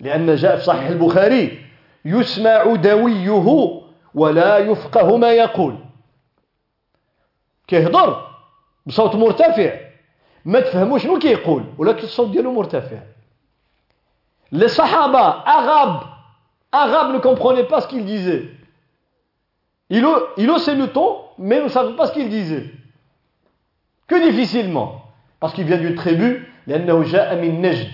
[0.00, 1.58] لأن جاء في صحيح البخاري
[2.04, 3.80] يسمع دويه
[4.14, 5.74] ولا يفقه ما يقول
[7.66, 8.28] كيهضر
[8.86, 9.72] بصوت مرتفع
[10.44, 12.98] ما تفهموا شنو كيقول ولكن الصوت ديالو مرتفع
[14.52, 16.00] لي صحابه اغاب
[16.72, 18.44] arabe ne comprenait pas ce qu'il disait.
[19.88, 22.66] Il, il haussait le ton, mais ne savait pas ce qu'il disait.
[24.06, 25.00] Que difficilement.
[25.40, 27.90] Parce qu'il vient d'une tribu, لأنه جاء من نجد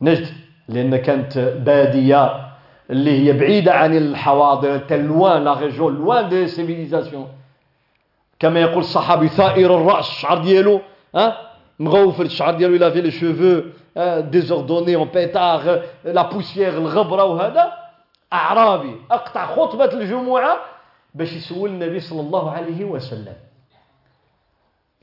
[0.00, 0.26] نجد
[0.68, 2.48] لأن كانت بادية
[2.90, 7.28] اللي هي بعيدة عن الحواضر تلوان لا ريجون لوان دي سيفيليزاسيون
[8.39, 10.81] كما يقول الصحابي ثائر الرأس الشعر ديالو
[11.15, 11.37] ها؟
[11.79, 13.61] مغوفر الشعر ديالو إلا في لي شوفو
[14.19, 17.73] ديزوردوني اون بيتار لا بوسيير الغبرة وهذا.
[18.33, 20.57] أعرابي أقطع خطبة الجمعة
[21.15, 23.35] باش يسول النبي صلى الله عليه وسلم.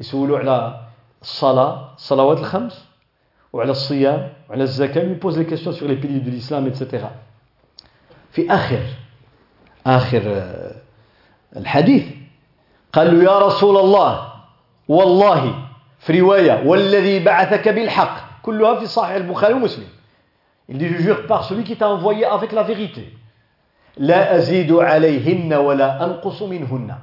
[0.00, 0.80] يسولوا على
[1.22, 2.84] الصلاة الصلوات الخمس
[3.52, 7.10] وعلى الصيام وعلى الزكاة il pose les questions sur les piliers de الإسلام et cetera
[8.30, 8.80] في آخر
[9.86, 10.22] آخر
[11.56, 12.04] الحديث
[12.94, 14.32] قال له يا رسول الله
[14.88, 15.54] والله
[15.98, 19.88] في رواية والذي بعثك بالحق كلها في صحيح البخاري ومسلم
[20.68, 23.04] Il dit, je jure par celui qui t'a envoyé avec la vérité.
[23.96, 26.94] لا أزيد عليهن ولا أنقص منهن.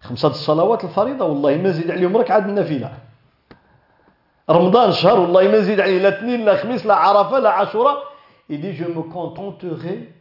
[0.00, 2.92] خمسة الصلوات الفريضة والله ما نزيد عليهم ركعة النافلة.
[4.50, 7.96] رمضان شهر والله ما نزيد عليه لا اثنين لا خميس لا عرفة لا عاشوراء.
[8.50, 10.12] Il dit, je me contenterai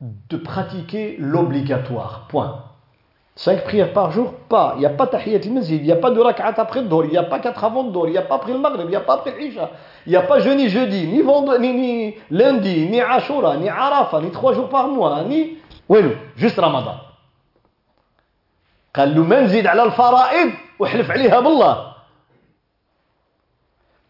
[0.00, 2.26] de pratiquer l'obligatoire.
[2.28, 2.73] Point.
[3.36, 4.74] Cinq prières par jour, pas.
[4.76, 7.10] Il n'y a pas tahiyat al-masjid, il n'y a pas de rak'at après le il
[7.10, 8.96] n'y a pas quatre avant le il n'y a pas après le maghrib, il n'y
[8.96, 9.70] a pas après l'isha,
[10.06, 14.20] il n'y a pas jeudi, jeudi, ni, vendredi, ni, ni lundi, ni ashura, ni arafa,
[14.20, 15.58] ni trois jours par mois, ni...
[15.88, 16.96] وينو juste رمضان
[18.94, 21.94] قال له ما نزيد على الفرائض واحلف عليها بالله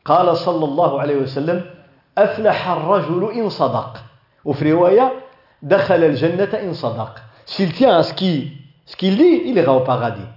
[0.04, 1.70] قال صلى الله عليه وسلم
[2.18, 3.96] أفلح الرجل إن صدق
[4.44, 5.12] وفي رواية
[5.62, 7.14] دخل الجنة إن صدق
[7.46, 8.02] s'il tient
[8.86, 10.28] ce qu'il dit il ira au paradis.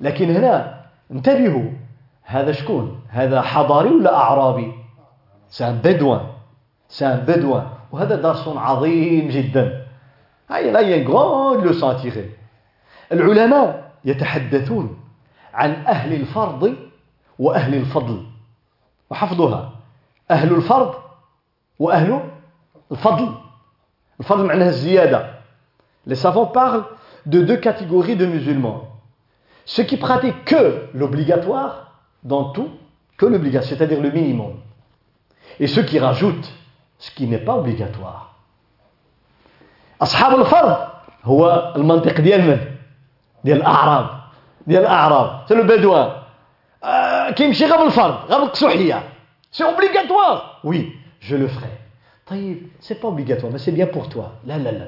[0.00, 1.70] لكن هنا انتبهوا.
[2.22, 4.72] هذا شكون؟ هذا حضاري ولا أعرابي؟
[5.48, 6.26] سان بدوان
[6.88, 9.86] سان بدوان وهذا درس عظيم جدا.
[10.50, 12.30] هاي لا يغون لو سانتيغي
[13.12, 14.98] العلماء يتحدثون
[15.54, 16.76] عن أهل الفرض
[17.38, 18.26] وأهل الفضل.
[19.10, 19.72] وحفظها
[20.30, 20.94] أهل الفرض
[21.78, 22.20] وأهل
[22.92, 23.34] الفضل.
[24.20, 25.36] الفضل معناها الزيادة.
[26.06, 26.84] Les savants parlent
[27.25, 28.87] de deux catégories de musulmans.
[29.65, 31.91] Ceux qui pratiquent que l'obligatoire
[32.23, 32.69] dans tout,
[33.17, 34.53] que l'obligation, c'est-à-dire le minimum.
[35.59, 36.51] Et ceux qui rajoutent
[36.97, 38.27] ce qui n'est pas obligatoire.
[40.01, 40.77] أصحاب الفرض
[41.23, 42.59] هو المنطق ديال من؟
[43.43, 44.09] ديال الأعراب
[44.67, 46.11] ديال الأعراب سي لو بدوان
[46.83, 49.03] آه كيمشي غير بالفرض غير بالقسوحية
[49.51, 50.91] سي اوبليغاتوار وي
[51.21, 51.77] جو لو ferai
[52.27, 54.87] طيب سي با اوبليغاتوار mais c'est bien pour toi لا لا لا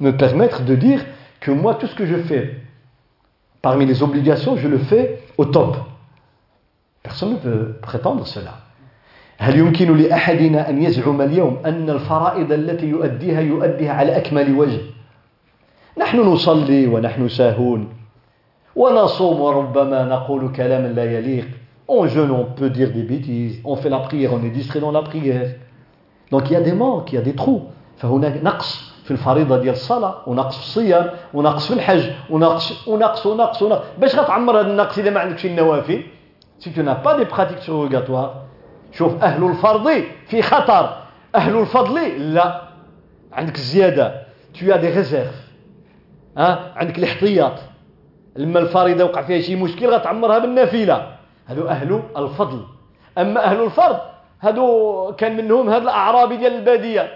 [0.00, 1.04] me permettre de dire
[1.40, 2.56] que moi, tout ce que je fais
[3.60, 5.76] parmi les obligations, je le fais au top.
[7.02, 8.54] Personne ne peut prétendre cela.
[9.38, 14.80] هل يمكن لأحدنا أن يزعم اليوم أن الفرائض التي يؤديها يؤديها على أكمل وجه
[15.98, 17.88] نحن نصلي ونحن ساهون
[18.76, 21.48] ونصوم وربما نقول كلاما لا يليق
[21.88, 23.60] On jeûne, on peut dire des bêtises.
[23.64, 25.50] On fait la prière, on est distrait dans la prière.
[26.30, 27.62] Donc il y a des manques, il y a des trous.
[27.96, 33.61] فهناك نقص في الفريضة ديال الصلاة ونقص في الصيام ونقص في الحج ونقص ونقص ونقص,
[33.61, 33.83] ونقص.
[33.97, 36.03] باش غتعمر هذا النقص إذا ما عندكش النوافل؟
[36.59, 38.35] si t'as pas des pratiques surérogatoires
[38.91, 40.97] شوف أهل الفرض في خطر.
[41.35, 42.61] أهل الفضل لا.
[43.33, 44.23] عندك الزيادة.
[44.59, 45.35] t'as des réserves
[46.37, 47.53] ها عندك الاحتياط.
[48.35, 51.15] لما الفريضة وقع فيها شي مشكل غتعمرها بالنافلة.
[51.45, 52.61] هذو أهل الفضل.
[53.17, 53.99] أما أهل الفرض
[54.39, 57.09] هذو كان منهم هذا الأعرابي ديال البادية.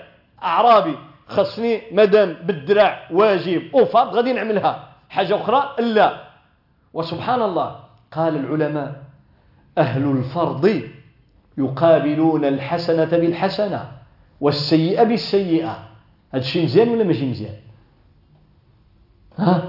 [0.44, 0.96] أعرابي.
[1.32, 4.88] خصني مادام بالدراع واجب وفرض غادي نعملها.
[5.10, 6.24] حاجة أخرى؟ لا.
[6.94, 7.76] وسبحان الله
[8.12, 9.04] قال العلماء
[9.78, 10.82] أهل الفرض
[11.58, 13.92] يقابلون الحسنة بالحسنة
[14.42, 15.80] والسيئة بالسيئة.
[16.34, 17.56] هذا الشيء مزيان ولا ماشي مزيان؟
[19.38, 19.64] ها؟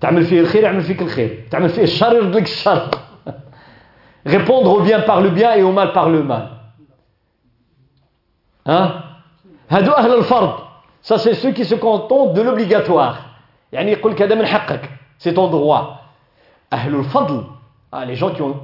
[0.00, 1.44] تعمل فيه الخير يعمل فيك الخير.
[1.50, 2.90] تعمل فيه الشر يرد لك الشر.
[4.26, 6.48] Répondre au bien par le bien et au mal par le mal.
[8.66, 9.04] ها؟
[9.70, 10.67] هادو أهل الفرض.
[11.01, 13.15] Ça, c'est ceux qui se contentent de l'obligatoire.
[13.71, 14.89] يعني يقول لك هذا من حقك.
[15.17, 16.01] C'est ton droit.
[16.73, 17.43] أهل الفضل.
[17.91, 18.59] Ah, les gens qui ont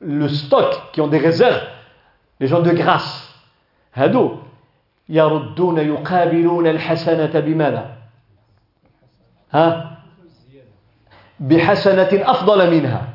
[0.00, 1.62] le stock, qui ont des réserves.
[2.40, 3.28] Les gens de grâce.
[3.94, 4.36] هادو
[5.08, 7.96] يردون يقابلون الحسنة بماذا
[9.52, 9.98] ها
[11.40, 13.08] بحسنة أفضل منها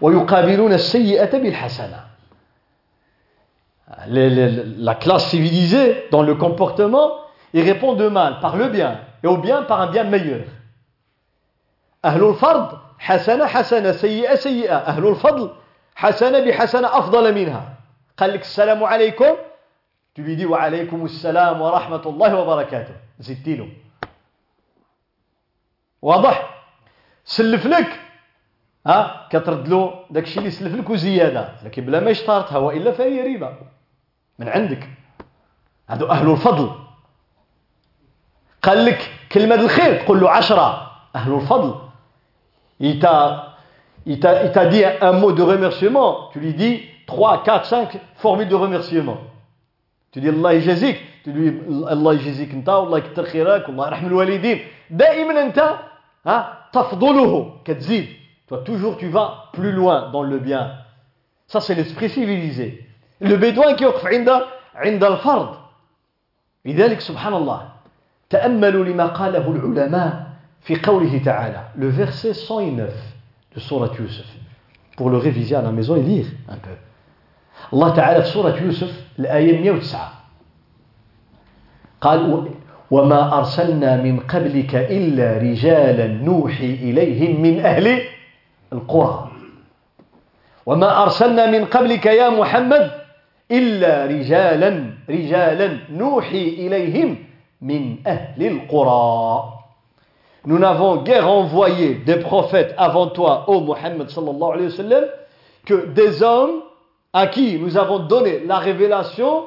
[0.00, 2.00] ويقابلون السيئة بالحسنة
[4.07, 7.11] La classe civilisée dans le comportement
[7.53, 10.45] ils répondent mal par le bien et au bien par un bien meilleur.
[12.05, 15.51] أهل الفرض حسنة حسنة سيئة سيئة أهل الفضل
[15.95, 17.77] حسنة بحسنة أفضل منها
[18.17, 19.35] قال لك السلام عليكم
[20.17, 23.67] dis وعليكم السلام ورحمة الله وبركاته زدت له
[26.01, 26.65] واضح
[27.25, 27.99] سلف لك
[28.87, 33.35] ها كترد له داك الشيء اللي سلف لك وزياده لكن بلا ما يشترطها والا فهي
[33.35, 33.57] ربا
[34.40, 34.88] من عندك
[35.88, 36.70] هذو اهل الفضل
[38.62, 41.74] قال لك كلمه الخير تقول له عشرة اهل الفضل
[42.78, 43.56] il t'a
[44.04, 47.98] il t'a il t'a dit un mot de remerciement tu lui dis 3 4 5
[48.16, 49.18] formules de remerciement
[50.12, 51.48] tu dis الله يجازيك tu lui
[51.92, 54.60] الله يجازيك انت والله يكثر خيرك والله يرحم الوالدين
[54.90, 55.78] دائما انت
[56.26, 58.06] ها تفضله كتزيد
[58.48, 60.72] toi toujours tu vas plus loin dans le bien
[61.46, 62.84] ça c'est l'esprit civilisé
[63.21, 64.29] Qui يقف عند
[64.75, 65.55] عند الفرض.
[66.65, 67.61] لذلك سبحان الله
[68.29, 70.27] تأملوا لما قاله العلماء
[70.61, 72.93] في قوله تعالى le verset 109
[73.55, 74.25] de sourate Yusuf
[74.97, 76.75] pour le réviser à la maison et lire un peu.
[77.73, 80.11] الله تعالى في سورة يوسف الآية 109
[82.01, 82.47] قال
[82.91, 88.01] وما أرسلنا من قبلك إلا رجالا نوحي إليهم من أهل
[88.73, 89.31] القرى.
[90.65, 93.00] وما أرسلنا من قبلك يا محمد
[93.50, 97.16] إلا رجالا رجالا نوحي إليهم
[97.62, 99.52] من أهل القرى
[100.48, 105.04] Nous n'avons guère envoyé des prophètes avant toi, ô Mohammed sallallahu alayhi wa sallam,
[105.64, 106.60] que des hommes
[107.12, 109.46] à qui nous avons donné la révélation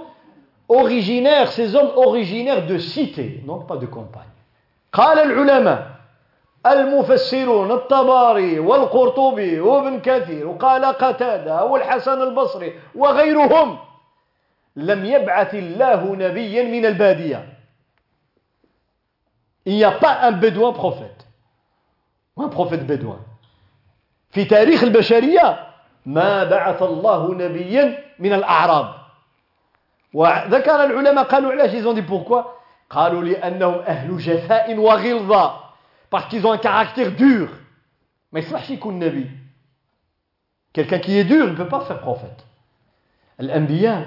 [0.67, 4.23] originaires, ces hommes originaires de cité, non pas de campagne.
[4.91, 5.87] قال العلماء
[6.65, 13.77] المفسرون الطباري والقرطبي وابن كثير وقال قتادة والحسن البصري وغيرهم
[14.76, 17.48] لم يبعث الله نبيا من البادية
[19.66, 21.26] Il n'y a pas un bédouin prophète.
[22.36, 23.20] Un prophète bédouin.
[24.30, 25.66] في تاريخ البشرية
[26.06, 28.94] ما بعث الله نبيا من الأعراب
[30.12, 32.44] وذكر العلماء قالوا علاش ils ont dit pourquoi
[32.90, 35.60] قالوا لأنهم أهل جفاء وغلظة
[36.10, 37.48] parce qu'ils ont un caractère dur
[38.32, 39.30] ما يصلحش يكون نبي
[40.72, 42.44] quelqu'un qui est dur ne peut pas faire prophète
[43.40, 44.06] الأنبياء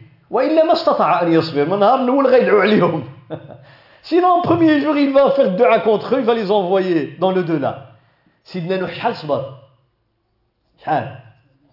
[0.30, 3.04] وإلا ما استطاع أن يصبر من نهار الأول غيدعو عليهم
[4.02, 7.32] Sinon, au premier jour, il va faire dua contre eux, il va les envoyer dans
[7.32, 7.96] le delà.
[8.44, 9.54] سيدنا نوح شحال صبر؟
[10.78, 11.18] شحال؟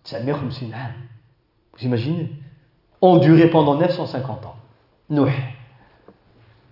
[0.06, 0.94] 950 عام.
[1.74, 2.32] Vous imaginez
[3.02, 4.56] ont duré pendant 950 ans.
[5.10, 5.56] نوح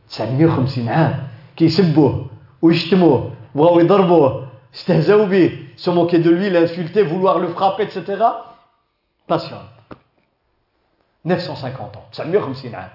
[0.10, 2.26] 950 عام كيسبوه
[2.62, 8.24] ويشتموه بغاو يضربوه استهزاو به se moquer de lui, l'insulter, vouloir le frapper, etc.
[9.26, 9.64] Patient.
[11.26, 12.90] 950 ans 950 عام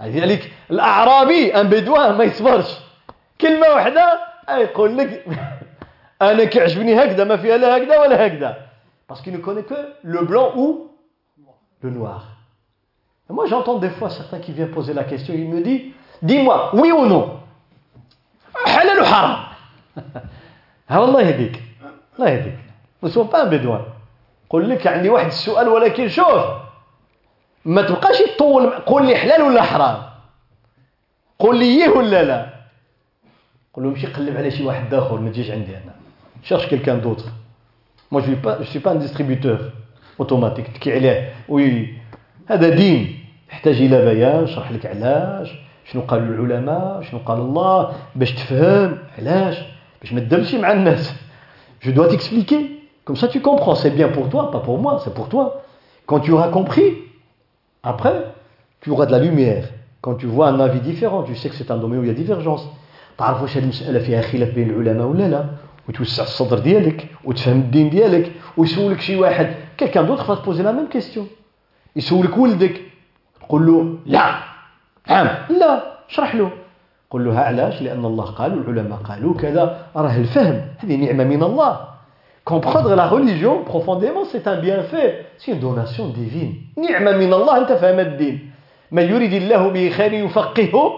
[0.00, 2.78] لذلك الاعرابي ان بدوان ما يصبرش
[3.40, 5.24] كلمه واحده يقول لك
[6.22, 8.66] انا كيعجبني هكذا ما فيها لا هكذا ولا هكذا
[9.08, 10.90] باسكو ne connaît que le blanc ou
[11.82, 12.22] le noir.
[13.28, 15.92] Et moi, j'entends des fois certains qui viennent poser la question, il me dit,
[16.22, 17.40] dis-moi, oui ou non
[18.64, 19.36] halal ou haram
[20.88, 21.62] Ah والله يهديك
[22.18, 22.58] الله يهديك
[23.02, 23.84] ne sont pas un bédouin
[24.50, 26.59] قل لك عندي واحد السؤال ولكن شوف
[27.64, 30.02] ما تبقاش تطول قول لي حلال ولا حرام
[31.38, 32.46] قول لي ايه ولا لا
[33.74, 35.94] قول له مشي قلب على شي واحد اخر ما تجيش عندي انا
[36.48, 37.26] cherche quelqu'un d'autre
[38.12, 39.58] moi je suis pas je suis pas un distributeur
[40.20, 41.94] اوتوماتيك تكي عليه وي
[42.48, 43.18] هذا دين
[43.52, 45.50] يحتاج الى بيان شرح لك علاش
[45.92, 49.56] شنو قالوا العلماء شنو قال الله باش تفهم علاش
[50.02, 51.12] باش ما تدمشي مع الناس
[51.84, 52.62] je dois t'expliquer
[53.04, 55.62] comme ça tu comprends c'est bien pour toi pas pour moi c'est pour toi
[56.06, 56.90] quand tu auras compris
[57.83, 58.33] après
[58.81, 59.65] tu auras de la lumière
[60.01, 62.11] quand tu vois un avis différent tu sais que c'est un domaine où il y
[62.11, 62.67] a divergence
[63.17, 65.45] تعرف واش هذه المساله فيها خلاف بين العلماء ولا لا
[65.89, 71.25] وتوسع الصدر ديالك وتفهم الدين ديالك ويسولك شي واحد va te poser la même question
[71.95, 72.81] يسولك ولدك
[73.41, 74.35] تقول له لا
[75.07, 75.27] عام
[75.59, 76.51] لا اشرح له
[77.09, 81.90] قل له علاش لأن الله قال والعلماء قالوا كذا راه الفهم هذه نعمة من الله
[82.43, 85.25] comprendre la religion profondément c'est un bienfait.
[85.37, 86.55] C'est une donation divine.
[86.77, 88.51] نعمة من الله أنت فهم الدين
[88.91, 90.91] من يريد الله به خير يفقهه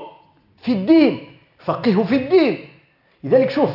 [0.61, 1.19] في الدين
[1.59, 2.59] فقهه في الدين
[3.23, 3.69] لذلك شوف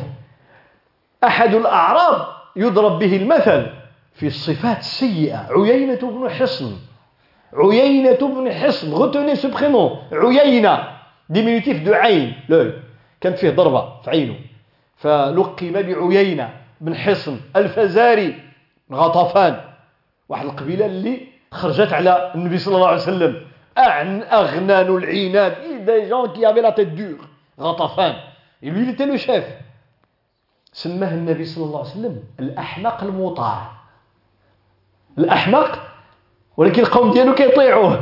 [1.25, 3.67] أحد الأعراب يضرب به المثل
[4.15, 6.73] في الصفات السيئة عيينة بن حصن
[7.53, 8.93] عيينة بن حصن
[9.35, 9.99] ce prénom.
[10.13, 10.79] عيينة
[11.31, 12.73] diminutif de عين l'œil.
[13.21, 14.35] كانت فيه ضربة في عينه
[14.97, 16.51] فلقب بعيينة
[16.81, 18.43] بن حصن الفزاري
[18.93, 19.61] غطفان
[20.29, 23.43] واحد القبيلة اللي خرجت على النبي صلى الله عليه وسلم.
[23.79, 25.55] أغنان العناد
[25.87, 27.25] des gens qui avaient la tête dure.
[27.61, 28.15] غطفان
[28.63, 29.43] et lui il était
[30.73, 33.73] سماه النبي صلى الله عليه وسلم الأحمق المطاع.
[35.19, 35.79] الأحمق
[36.57, 38.01] ولكن القوم ديالو كيطيعوه.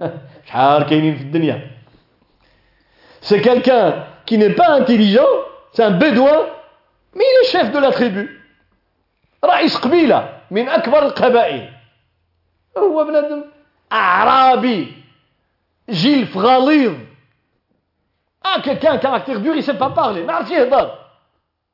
[0.46, 1.70] شحال كاينين في الدنيا.
[3.20, 5.26] c'est quelqu'un qui n'est pas intelligent
[5.72, 6.46] c'est un bédouin
[7.15, 8.27] مي لو شيف دو لا تريبو
[9.45, 11.73] رئيس قبيله من اكبر القبائل
[12.77, 13.43] هو بنادم
[13.91, 14.93] اعرابي
[15.89, 16.95] جلف غليظ
[18.45, 20.91] اه كان كاركتير دور يسيب با بارلي ما عرفش يهضر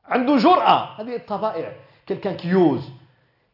[0.06, 1.74] عنده جرأة هذه الطبائع
[2.06, 2.92] quelqu'un qui ose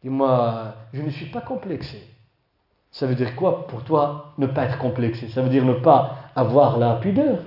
[0.04, 2.00] et moi je ne suis pas complexé
[2.91, 6.16] ça veut dire quoi pour toi ne pas être complexé ça veut dire ne pas
[6.36, 7.39] avoir la pudeur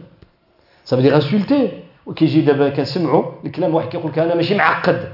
[0.84, 5.13] ça veut dire insulter وكيجي دابا كنسمعوا الكلام واحد كيقول لك أنا ماشي معقد.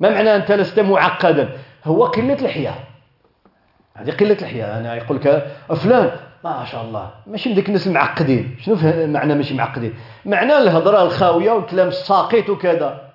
[0.00, 1.48] ما معنى أنت لست معقدا؟
[1.84, 2.74] هو قلة الحياة.
[3.94, 4.80] هذه قلة الحياة.
[4.80, 5.46] أنا يقول لك
[5.76, 6.10] فلان
[6.44, 8.56] ما شاء الله ماشي من ديك الناس المعقدين.
[8.60, 13.12] شنو معنى ماشي معقدين؟ معنى الهضرة الخاوية والكلام الساقط وكذا.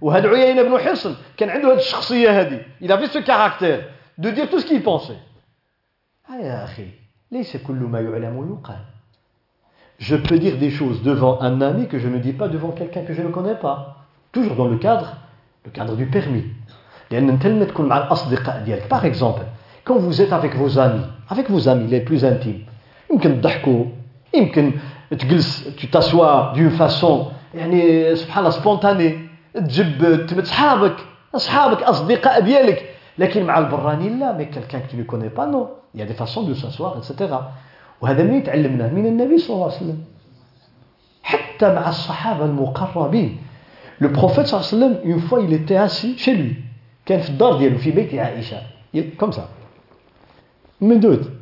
[0.00, 3.80] وهذا عيينة بن حصن كان عنده هذه الشخصية il avait ce caractère
[4.18, 5.18] de dire tout ce qu'il pensait.
[6.40, 6.88] يا أخي
[7.32, 8.97] ليس كل ما يعلم يقال.
[9.98, 13.02] je peux dire des choses devant un ami que je ne dis pas devant quelqu'un
[13.02, 13.96] que je ne connais pas.
[14.32, 15.16] Toujours dans le cadre,
[15.64, 16.44] le cadre du permis.
[18.88, 19.42] Par exemple,
[19.84, 22.60] quand vous êtes avec vos amis, avec vos amis les plus intimes,
[25.76, 27.32] tu t'assois d'une façon
[28.50, 29.18] spontanée,
[34.36, 35.70] mais quelqu'un que tu ne connais pas, non.
[35.94, 37.34] Il y a des façons de s'asseoir, etc.
[38.00, 40.04] وهذا من تعلمناه من النبي صلى الله عليه وسلم.
[41.22, 43.38] حتى مع الصحابة المقربين.
[44.00, 46.54] le prophète صلى الله عليه وسلم une fois il était assis chez lui.
[47.06, 48.62] كان في الدار ديالو في بيت عائشة.
[49.20, 49.48] comme ça
[50.80, 51.40] ممدود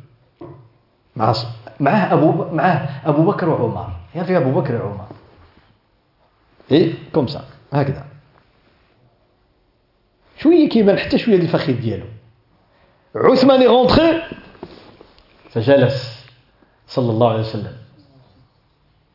[1.15, 1.33] مع
[1.79, 3.89] معاه أبو معاه أبو بكر وعمر.
[4.15, 5.07] يا في أبو بكر وعمر.
[6.71, 8.05] et comme ça هكذا.
[10.37, 12.05] شوية كيبان حتى شوية الفخذ ديالو.
[13.15, 14.23] عثمان rentrait
[15.49, 16.16] فجلس.
[16.86, 17.72] صلى الله عليه وسلم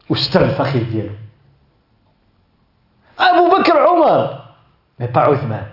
[0.10, 1.16] واستر الفخذ ديالو
[3.20, 4.46] ابو بكر عمر
[5.00, 5.66] مي با عثمان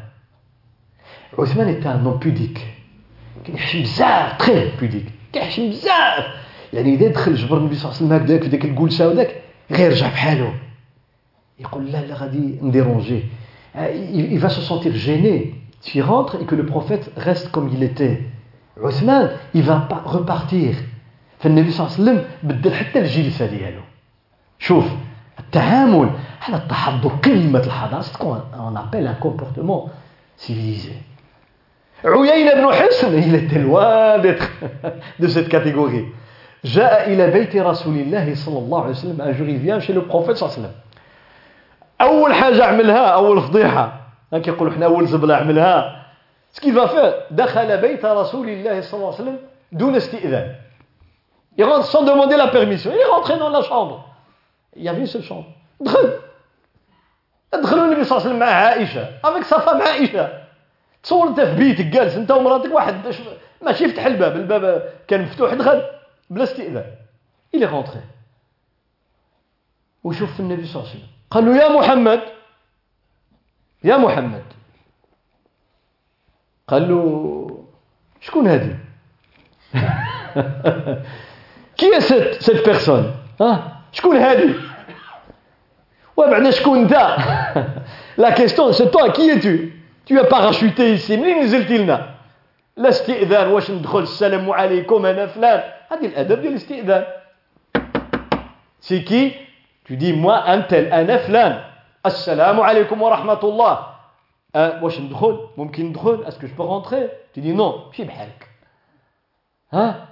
[1.39, 2.75] عثمان ايتا نون بوديك
[3.45, 6.25] كيحشم بزاف تخي بوديك كيحشم بزاف
[6.73, 9.91] يعني اذا دخل جبر النبي صلى الله عليه وسلم هكذاك في ديك الكولسه وداك غير
[9.91, 10.51] رجع بحالو
[11.59, 13.23] يقول لا لا غادي نديرونجيه
[13.77, 18.23] il va se sentir gêné s'il rentre et que le prophète reste comme il était.
[18.81, 20.77] Othman, il va pas repartir.
[21.40, 23.82] فالنبي صلى الله عليه وسلم بدل حتى الجلسة ديالو.
[24.60, 24.86] شوف
[25.40, 26.10] التعامل
[26.40, 29.90] هذا التحضر قمه الحضاره ce qu'on appelle un comportement
[30.38, 30.92] civilisé
[32.06, 33.50] عيينة بن حصن il
[35.20, 36.06] de cette catégorie.
[36.66, 40.36] جاء إلى بيت رسول الله صلى الله عليه وسلم jour il vient chez le prophète
[40.36, 40.72] صلى الله عليه وسلم.
[42.02, 44.02] أول حاجة عملها أول فضيحة.
[44.34, 46.06] كيقولوا حنا أول زبلة عملها
[46.52, 49.38] ce qu'il fait دخل بيت رسول الله صلى الله عليه وسلم
[49.72, 50.56] دون استئذان.
[51.60, 52.90] Il rentre sans demander la permission.
[52.94, 54.08] Il est rentré dans la chambre.
[54.78, 55.46] Il y avait une seule chambre.
[55.82, 56.20] دخل
[57.54, 60.30] دخلوا النبي صلى الله عليه وسلم مع عائشه avec sa femme عائشه
[61.04, 63.14] تصور أنت في بيتك جالس أنت ومراتك واحد
[63.62, 65.54] ماشي يفتح الباب الباب كان مفتوح.
[65.54, 65.84] دخل.
[66.30, 66.96] بلا استئذان.
[67.56, 68.00] Est rentré.
[70.04, 71.10] وشوف النبي صلى الله عليه وسلم.
[71.32, 72.22] قال له يا محمد.
[73.84, 74.44] يا محمد.
[76.68, 77.66] قال له
[78.22, 78.78] شكون هذه؟
[81.79, 84.55] كي سيت سيت بيرسون ها شكون هذه
[86.17, 87.17] وبعد شكون انت
[88.17, 89.57] لا كيستون سي توا كي تو
[90.07, 92.15] تو باراشوتي ici منين نزلتي لنا
[92.77, 95.63] لا استئذان واش ندخل السلام عليكم انا فلان
[95.93, 97.05] هذه الادب ديال الاستئذان
[98.81, 99.45] سي كي
[99.87, 101.61] Tu dis, moi, un tel, un flan.
[102.03, 103.95] Assalamu alaikum wa rahmatullah.
[104.83, 108.49] واش ندخل ممكن ندخل est-ce que je peux rentrer tu dis non في بحالك
[109.73, 110.08] ها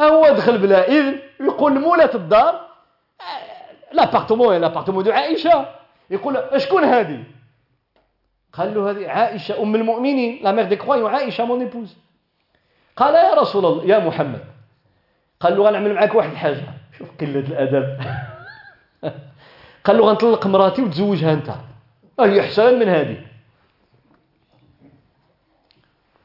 [0.00, 2.66] هو دخل بلا إذن يقول لمولات الدار
[3.92, 5.68] l'appartement l'appartement de عائشة.
[6.10, 7.24] يقول شكون هذه؟
[8.52, 11.96] قال له هذه عائشة أم المؤمنين la mère des croyants عائشة mon épouse
[12.96, 14.44] قال يا رسول الله يا محمد.
[15.40, 16.64] قال له غنعمل معاك واحد الحاجة.
[16.98, 18.00] شوف قلة الأدب.
[19.84, 21.50] قال له غنطلق مراتي وتزوجها أنت.
[22.20, 23.26] هي أحسن من هذه.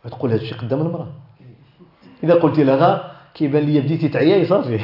[0.03, 1.07] تقول هذا الشيء قدام المرأة.
[2.23, 4.80] إذا قلت لها كيبان لي بديتي تعياي صافي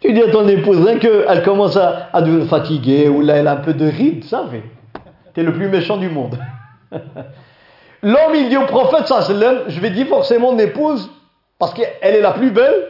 [0.00, 3.48] Tu dis à ton épouse hein, qu'elle commence à, à devenir fatiguée ou là elle
[3.48, 4.62] a un peu de ride, ça fait.
[5.32, 6.38] T'es le plus méchant du monde.
[8.02, 11.10] L'homme il dit au prophète sallam, je vais divorcer mon épouse
[11.58, 12.88] parce qu'elle est la plus belle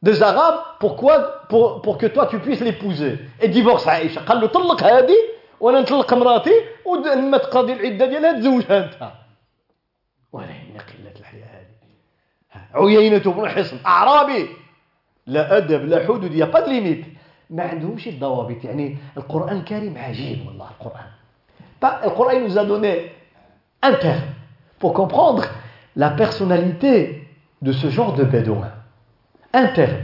[0.00, 0.60] des Arabes.
[0.80, 3.18] Pourquoi pour, pour que toi tu puisses l'épouser.
[3.42, 4.20] Et divorce Aïcha.
[4.20, 5.16] قال له طلق هذه
[5.60, 9.12] وانا نطلق مراتي ولما تقضي العده ديالها تزوجها انت.
[10.32, 10.59] ولا قله الحياه هذه.
[12.73, 14.47] عيينة بن حصن أعرابي.
[15.27, 17.05] لا أدب لا حدود يا با ليميت
[17.49, 21.07] ما عندهمش الضوابط يعني القرآن الكريم عجيب والله القرآن.
[21.83, 23.11] القرآن nous a donné
[23.83, 24.21] un terme
[24.79, 25.43] pour comprendre
[25.95, 27.27] la personnalité
[27.61, 28.71] de ce de bédouin
[29.53, 30.03] un terme.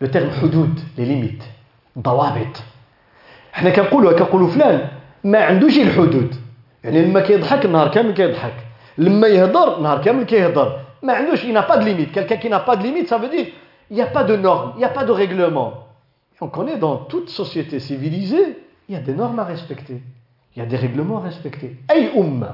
[0.00, 1.44] Le terme حدود les limites.
[1.98, 2.62] ضوابط
[3.54, 4.88] إحنا كنقولوا كنقولوا فلان
[5.24, 6.34] ما عندوش الحدود.
[6.84, 8.54] يعني لما كيضحك النهار كامل كيضحك.
[8.98, 10.83] لما يهضر نهار كامل كيهضر.
[11.03, 13.29] ما عندوش il n'a pas de limite quelqu'un qui n'a pas de limite ça veut
[13.29, 13.47] dire
[13.89, 15.87] il n'y a pas de normes, il n'y a pas de règlement.
[16.41, 18.57] on connaît dans toute société civilisée,
[18.87, 20.01] il y a des normes à respecter.
[20.55, 21.75] Il y a des règlements à respecter.
[21.91, 22.53] أي أمة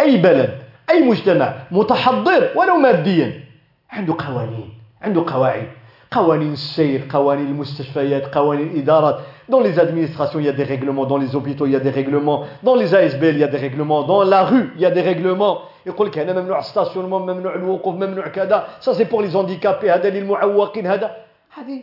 [0.00, 0.58] أي بلد
[0.90, 3.44] أي مجتمع متحضر ولو ماديا
[3.90, 4.70] عنده قوانين
[5.02, 5.68] عنده قواعد
[6.10, 9.18] قوانين السير قوانين المستشفيات قوانين الإدارات
[9.48, 11.90] dans les administrations il y a des règlements dans les hôpitaux il y a des
[11.90, 14.90] règlements dans les ASBL il y a des règlements dans la rue il y a
[14.90, 19.34] des règlements يقول لك هنا ممنوع الستاسيونمون ممنوع الوقوف ممنوع كذا ça c'est pour les
[19.34, 21.16] handicapés هذا للمعوقين هذا
[21.56, 21.82] هذه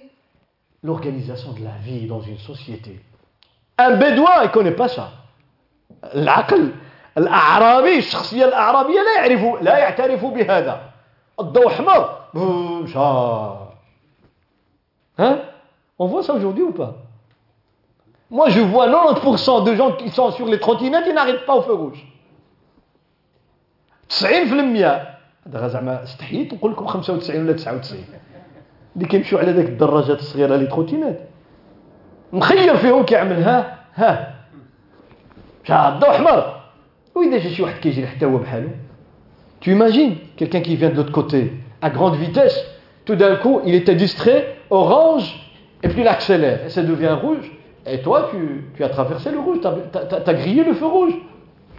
[0.84, 3.00] l'organisation de la vie dans une société
[3.78, 5.10] un bédouin il connaît pas ça
[6.16, 6.72] العقل
[7.18, 10.82] الأعرابي الشخصية الأعرابية لا يعرف لا يعترف بهذا
[11.40, 12.20] الضوء أحمر
[12.88, 13.70] شا
[15.20, 15.40] Hein
[15.98, 16.96] On voit ça aujourd'hui ou pas
[18.34, 21.62] Moi, je vois 90% de gens qui sont sur les trottinettes, ils n'arrêtent pas au
[21.62, 22.06] feu rouge.
[24.10, 25.20] 90%
[25.54, 28.04] هذا زعما استحييت نقول لكم 95 ولا 99
[28.96, 31.20] اللي كيمشيو على ذاك الدراجات الصغيره لي تروتينات
[32.34, 34.36] مخير فيهم كيعمل ها ها
[35.66, 36.62] جا الضوء احمر
[37.16, 38.70] واذا جا شي واحد كيجري حتى هو بحالو
[39.62, 42.58] tu imagines quelqu'un qui vient de l'autre côté à grande vitesse
[43.06, 45.28] tout d'un coup il était distrait orange
[45.84, 47.52] et puis il accélère et ça devient rouge
[47.86, 51.14] et toi tu, tu as traversé le rouge tu as, grillé le feu rouge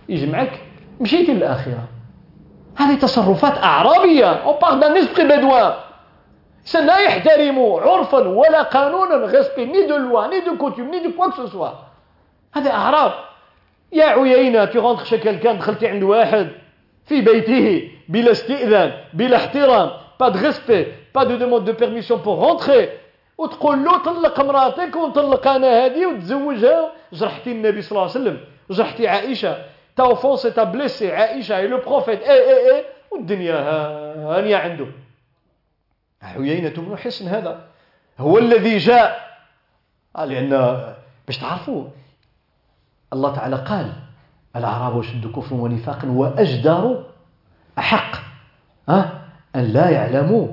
[0.08, 0.60] يجي معك
[1.00, 1.84] مشيتي للآخرة
[2.76, 5.76] هذه تصرفات أعرابية on parle d'un esprit bédouin
[6.64, 11.08] ça لا يحترم عرفا ولا قانونا respect ni de loi ni de coutume ni de
[11.08, 11.74] quoi que ce soit
[12.54, 13.12] هذا أعراب
[13.92, 16.48] يا عيينة tu rentres chez quelqu'un دخلتي عند واحد
[17.06, 22.36] في بيته بلا استئذان بلا احترام pas de respect pas de demande de permission pour
[22.36, 22.90] rentrer
[23.37, 26.91] وتقول له طلق مراتك ونطلق أنا هذه وتزوجها.
[27.13, 28.39] جرحتي النبي صلى الله عليه وسلم.
[28.71, 29.65] جرحتي عائشة.
[29.95, 33.55] t'as offensé t'as blessé عائشه et le prophète et et et والدنيا
[34.15, 34.87] هانية عنده.
[36.21, 37.67] عيينة بن حصن هذا.
[38.19, 39.37] هو الذي جاء.
[40.15, 40.49] لأن
[41.27, 41.83] باش تعرفوا
[43.13, 43.93] الله تعالى قال
[44.55, 47.03] الأعراب أشد كفر ونفاقا وأجدر
[47.77, 48.21] أحق.
[48.89, 49.21] ها؟
[49.55, 50.47] أن لا يعلموا.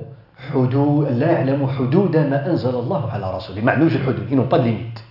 [0.52, 4.58] حدود لا يعلم حدود ما أنزل الله على رسوله ما عندوش الحدود ils n'ont pas
[4.58, 5.04] de limite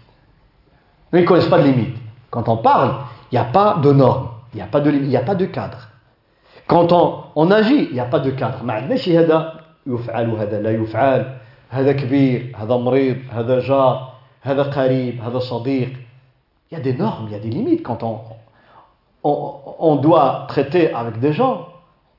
[1.14, 1.98] ils ne connaissent pas de limite
[2.30, 2.96] quand on parle
[3.32, 5.36] il n'y a pas de normes il n'y a pas de il n'y a pas
[5.36, 5.90] de cadre
[6.68, 10.62] quand on, on agit il n'y a pas de cadre ما عندناش هذا يفعل وهذا
[10.62, 11.38] لا يفعل
[11.70, 15.94] هذا كبير هذا مريض هذا جار هذا قريب هذا صديق
[16.72, 18.22] il y a des normes il y a des limites quand on
[19.24, 21.68] on, on doit traiter avec des gens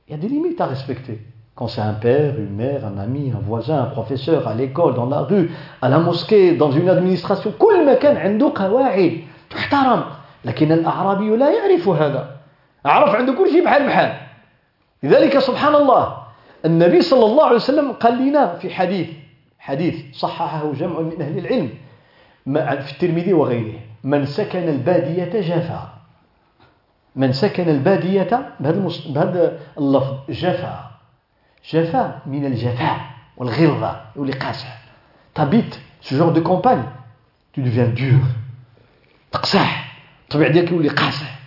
[0.07, 1.21] il y a des limites à respecter
[1.56, 5.06] Quand c'est un père, une mère, un ami, un voisin, un professeur, à l'école, dans
[5.06, 5.50] la rue,
[5.80, 10.04] à la mosquée, dans une administration, كل مكان عنده قواعد تحترم.
[10.44, 12.36] لكن الأعرابي لا يعرف هذا.
[12.86, 14.12] أعرف عنده كل شيء بحال بحال.
[15.02, 16.16] لذلك سبحان الله
[16.64, 19.08] النبي صلى الله عليه وسلم قال لنا في حديث
[19.58, 21.70] حديث صححه جمع من أهل العلم
[22.82, 25.88] في الترمذي وغيره من سكن البادية جفا.
[27.16, 30.93] من سكن البادية بهذا اللفظ جفا.
[31.70, 33.00] جفا من الجفاء
[33.36, 34.78] والغلظة يولي قاسح
[35.34, 36.84] تبيت ce genre de campagne
[37.52, 38.20] tu deviens dur.
[39.32, 39.94] تقسح
[40.24, 41.38] الطبيعة ديالك يولي قاسح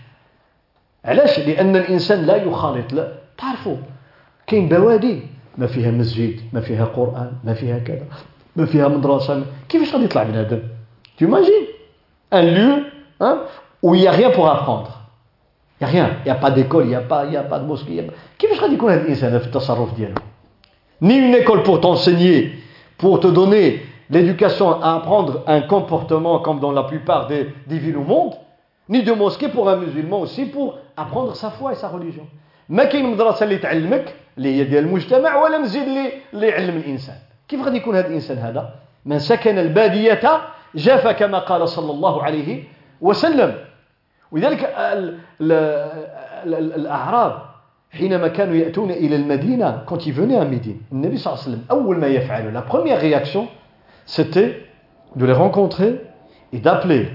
[1.05, 3.77] علاش لأن الإنسان لا يخالط لا تعرفوا
[4.47, 5.21] كاين بوادي
[5.57, 8.05] ما فيها مسجد ما فيها قرآن ما فيها كذا
[8.55, 10.61] ما فيها مدرسة كيفاش غادي يطلع بنادم
[11.17, 11.67] تيماجين
[12.33, 12.77] ان ليو
[13.83, 14.31] où il n'y a rien
[15.80, 17.36] il n'y a rien il n'y a pas d'école il n'y a pas il y
[17.36, 20.14] a pas de mosquée كيفاش غادي يكون هذا الانسان في التصرف ديالو
[21.02, 22.52] ni une école pour t'enseigner
[22.98, 27.96] pour te donner l'éducation à apprendre un comportement comme dans la plupart des, des villes
[27.96, 28.34] au monde
[28.88, 32.26] ni de mosquée pour un musulman aussi pour apprendre sa foi et sa religion
[32.68, 37.16] ما كاين مدرسه اللي تعلمك اللي هي ديال المجتمع ولا مسجد اللي اللي يعلم الانسان
[37.48, 38.74] كيف غادي يكون هذا الانسان هذا
[39.06, 40.20] من سكن الباديه
[40.74, 42.62] جاف كما قال صلى الله عليه
[43.00, 43.54] وسلم
[44.32, 44.72] ولذلك
[46.46, 47.32] الاعراب
[47.90, 51.64] حينما كانوا ياتون الى المدينه quand ils venaient à Médine النبي صلى الله عليه وسلم
[51.70, 53.48] اول ما يفعل la première réaction
[54.06, 54.62] c'était
[55.16, 56.00] de les rencontrer
[56.52, 57.08] et d'appeler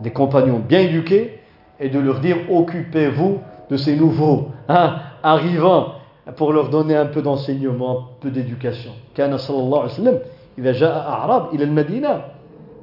[0.00, 1.40] des compagnons bien éduqués
[1.80, 3.38] et de leur dire occupez-vous
[3.70, 5.92] de ces nouveaux hein, arrivants
[6.36, 8.92] pour leur donner un peu d'enseignement, un peu d'éducation.
[9.14, 10.18] كان صلى الله عليه وسلم
[10.58, 12.22] إذا جاء أعراب إلى المدينة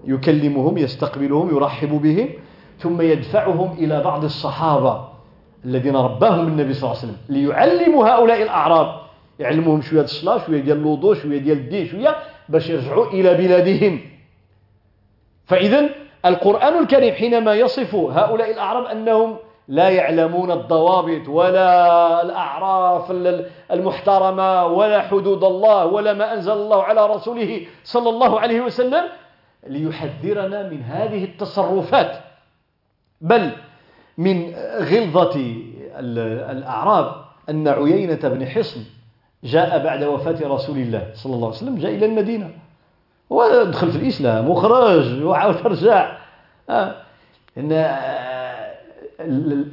[0.06, 2.28] يكلمهم يستقبلهم يرحب بهم
[2.79, 5.09] ثم يدفعهم إلى بعض الصحابة
[5.65, 9.01] الذين رباهم النبي صلى الله عليه وسلم ليعلموا هؤلاء الأعراب.
[9.39, 12.17] يعلموهم شوية الصلاة شوية ديال الوضوء شوية ديال الدين شوية
[12.49, 14.01] باش يرجعوا إلى بلادهم.
[15.47, 15.89] فإذا
[16.27, 19.37] القرآن الكريم حينما يصف هؤلاء الأعراب أنهم
[19.69, 23.11] لا يعلمون الضوابط ولا الأعراف
[23.71, 29.05] المحترمة ولا حدود الله ولا ما أنزل الله على رسوله صلى الله عليه وسلم
[29.67, 32.28] ليحذرنا من هذه التصرفات.
[33.21, 33.51] بل
[34.19, 35.57] من غلظة
[36.51, 37.15] الأعراب
[37.51, 38.81] أن عيينة بن حصن
[39.45, 42.51] جاء بعد وفاة رسول الله صلى الله عليه وسلم جاء إلى المدينة.
[43.31, 46.19] ودخل في الإسلام وخرج وعاود رجع
[46.71, 46.95] آه.
[47.59, 47.73] إن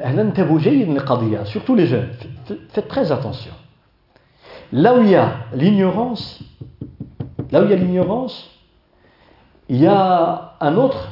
[0.01, 2.09] هل انتبهوا جيدا للقضية surtout les jeunes.
[2.73, 2.87] Faites
[4.73, 6.43] là où il y a l'ignorance
[9.69, 11.09] il y a un autre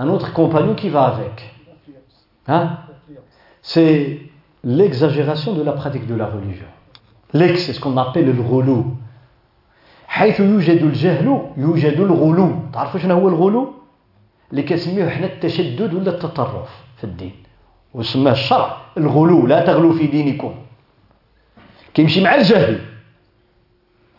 [0.00, 1.54] un autre compagnon qui va avec
[2.48, 2.78] hein
[3.62, 4.20] c'est
[4.64, 6.66] l'exagération de la pratique de la religion
[7.32, 8.84] l'ex c'est ce qu'on appelle le غلو
[10.08, 13.72] حيث يوجد الجهل يوجد الغلو تعرفوا شنو هو الغلو
[14.50, 17.34] اللي كنسميوه حنا التشدد ولا التطرف في الدين
[17.94, 20.54] وسماه الشرع الغلو لا تغلو في دينكم
[21.94, 22.80] كيمشي مع الجهل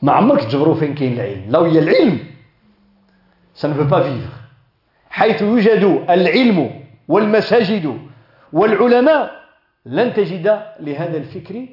[0.01, 2.19] ما عمرك تجبروا فين كاين العلم لو هي العلم
[3.55, 4.33] ça ne veut pas vivre
[5.12, 6.70] حيث يوجد العلم
[7.08, 7.98] والمساجد
[8.52, 9.30] والعلماء
[9.86, 10.46] لن تجد
[10.80, 11.66] لهذا الفكر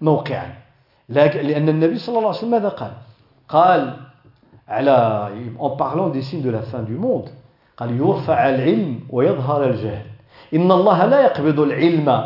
[0.00, 0.48] موقعا.
[1.08, 2.92] لأن النبي صلى الله عليه وسلم ماذا قال؟
[3.48, 3.96] قال
[4.68, 7.28] على en parlant des signes de la fin du monde
[7.76, 10.06] قال يرفع العلم ويظهر الجهل.
[10.54, 12.24] إن الله لا يقبض العلم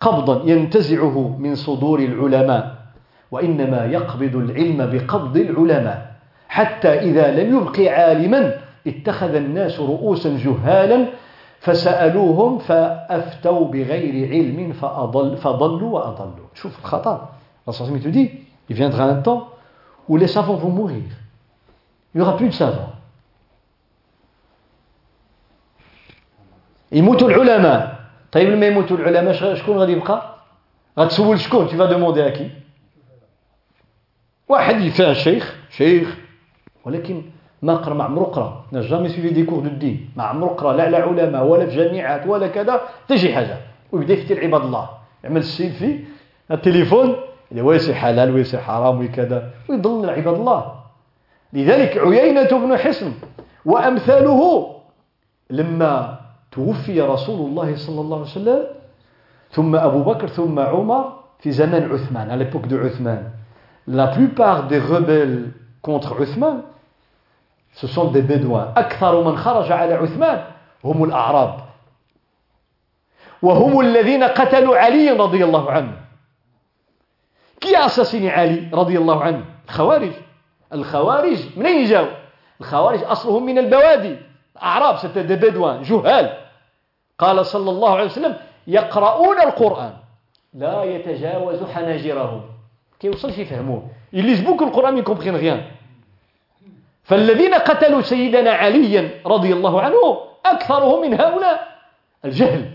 [0.00, 2.76] قبضا ينتزعه من صدور العلماء
[3.30, 6.16] وإنما يقبض العلم بقبض العلماء
[6.48, 11.06] حتى إذا لم يبق عالما اتخذ الناس رؤوسا جهالا
[11.60, 16.46] فسألوهم فأفتوا بغير علم فأضل فضلوا وأضلوا.
[16.54, 17.28] شوف الخطر.
[17.68, 18.30] الله te dit
[18.68, 19.48] il viendra un temps
[20.08, 21.02] où les savants vont mourir.
[22.14, 22.52] Il n'y aura plus
[26.92, 28.00] يموتوا العلماء
[28.32, 30.36] طيب لما يموتوا العلماء شكون غادي يبقى
[30.98, 32.50] غتسول شكون tu demandes à qui
[34.48, 36.16] واحد يفهم شيخ شيخ
[36.84, 37.22] ولكن
[37.62, 40.10] ما قرا ما عمرو قرا n'a jamais suivi des cours de الدين.
[40.16, 43.56] ما عمرو قرا لا على علماء ولا في جامعات ولا كذا تجي حاجة.
[43.92, 44.88] ويبدا يفتي عباد الله.
[45.24, 46.00] يعمل السيلفي
[46.50, 47.16] التليفون
[47.50, 50.72] اللي ويسي حلال ويسي حرام وكذا ويضل عباد الله.
[51.52, 53.12] لذلك عيينة بن حصن
[53.64, 54.72] وأمثاله
[55.50, 56.18] لما
[56.52, 58.62] توفي رسول الله صلى الله عليه وسلم
[59.50, 63.30] ثم أبو بكر ثم عمر في زمن عثمان à l'époque de Uthman
[63.86, 65.52] la plupart des rebelles
[65.82, 66.62] contre Uthman
[67.76, 68.72] ce sont des bédouins.
[68.76, 70.44] أكثر من خرج على عثمان.
[70.84, 71.54] هم الأعراب.
[73.42, 75.92] وهم الذين قتلوا علي رضي الله عنه.
[77.60, 80.12] كي assassiné علي رضي الله عنه؟ الخوارج.
[80.72, 82.08] الخوارج منين جاوا
[82.60, 84.16] الخوارج أصلهم من البوادي.
[84.62, 85.82] أعراب c'était des bédouins.
[85.82, 86.30] جهال.
[87.18, 89.92] قال صلى الله عليه وسلم يقرؤون القرآن.
[90.54, 92.42] لا يتجاوز حناجرهم.
[93.00, 93.82] كي يوصلش يفهموه
[94.14, 95.62] اللي يجبوك القرآن ما يكومبخين غيان
[97.06, 101.68] فالذين قتلوا سيدنا عليا رضي الله عنه أكثرهم من هؤلاء.
[102.24, 102.70] الجهل.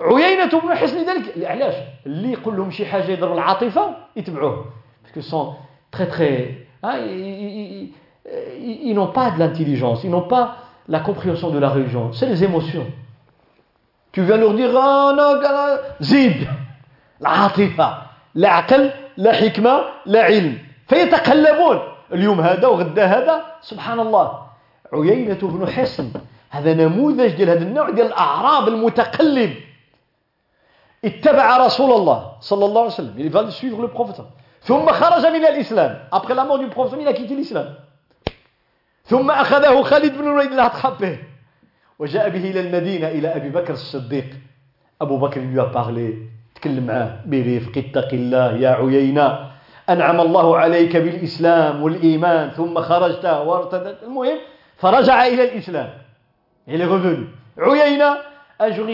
[0.00, 1.74] عيينة بن حسن ذلك علاش؟
[2.06, 4.64] اللي يقول لهم شي حاجة يضرب العاطفة يتبعوه.
[5.02, 5.54] parce que sont
[5.92, 6.56] très très
[8.58, 10.56] ils n'ont pas de l'intelligence, ils n'ont pas
[10.88, 12.86] la compréhension de la religion, c'est les émotions.
[14.12, 15.40] Tu viens leur dire, oh non,
[16.00, 16.46] زيد,
[17.20, 18.02] العاطفة
[18.36, 20.58] العقل لا حكمة لا علم
[20.88, 21.80] فيتقلبون.
[22.12, 24.46] اليوم هذا وغدا هذا سبحان الله
[24.92, 26.10] عيينة بن حصن
[26.50, 29.54] هذا نموذج ديال هذا النوع ديال الأعراب المتقلب.
[31.04, 33.30] اتبع رسول الله صلى الله عليه وسلم
[34.62, 36.08] ثم خرج من الإسلام.
[36.12, 37.66] Après la mort du prophète il l'islam.
[39.04, 41.18] ثم أخذه خالد بن الوليد الأطخبه
[41.98, 44.26] وجاء به إلى المدينة إلى أبي بكر الصديق.
[45.00, 49.49] أبو بكر lui a تكلم معاه برفق اتق الله يا عيينة.
[49.90, 54.02] أنعم الله عليك بالإسلام والإيمان ثم خرجت وارتدت.
[54.02, 54.38] المهم
[54.76, 55.90] فرجع إلى الإسلام.
[56.68, 57.26] Est revenu.
[57.58, 58.16] عيينة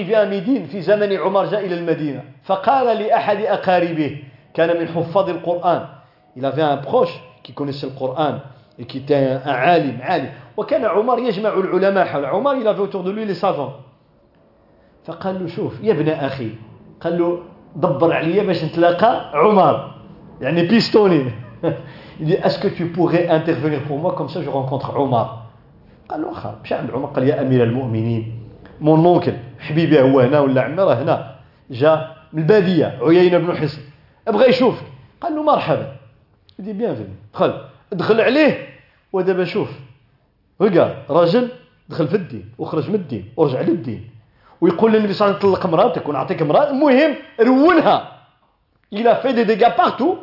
[0.05, 2.22] vient à Médine في زمن عمر جاء إلى المدينة.
[2.44, 4.22] فقال لأحد أقاربه
[4.55, 5.86] كان من حفاظ القرآن.
[6.36, 8.40] Il avait un proche qui connaissait le Coran
[9.47, 13.26] عالم وكان عمر يجمع العلماء حول عمر il avait autour de lui
[15.05, 16.51] فقال له شوف يا ابن أخي
[17.01, 17.42] قال له
[17.76, 19.95] دبر عليا باش نتلاقى عمر.
[20.41, 21.30] يعني بيستوني
[22.20, 22.37] il dit
[22.76, 24.14] tu pourrais intervenir pour moi?
[24.16, 25.43] Comme ça je rencontre عمر
[26.09, 27.07] قال له واخا مشى عند عمر.
[27.07, 28.32] قال يا أمير المؤمنين
[28.80, 31.34] mon oncle حبيبي هو هنا ولا عمي راه هنا
[31.70, 33.82] جا من البادية عيينة بن حصن.
[34.26, 34.82] بغى يشوف
[35.20, 35.93] قال له مرحبا.
[36.59, 37.61] très bien دخل
[37.93, 38.68] دخل عليه
[39.12, 39.68] ودابا شوف.
[40.61, 41.49] رجع راجل
[41.89, 44.11] دخل في الدين وخرج من الدين ورجع للدين.
[44.61, 46.70] ويقول للنبي صلى الله عليه وسلم طلق مراتك ونعطيك مرأة.
[46.70, 47.14] المهم
[48.93, 50.18] il a fait des dégâts partout.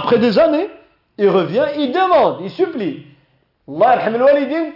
[0.00, 0.68] Après des années
[1.18, 3.06] il revient il demande il supplie.
[3.68, 4.72] الله يرحم الوالدين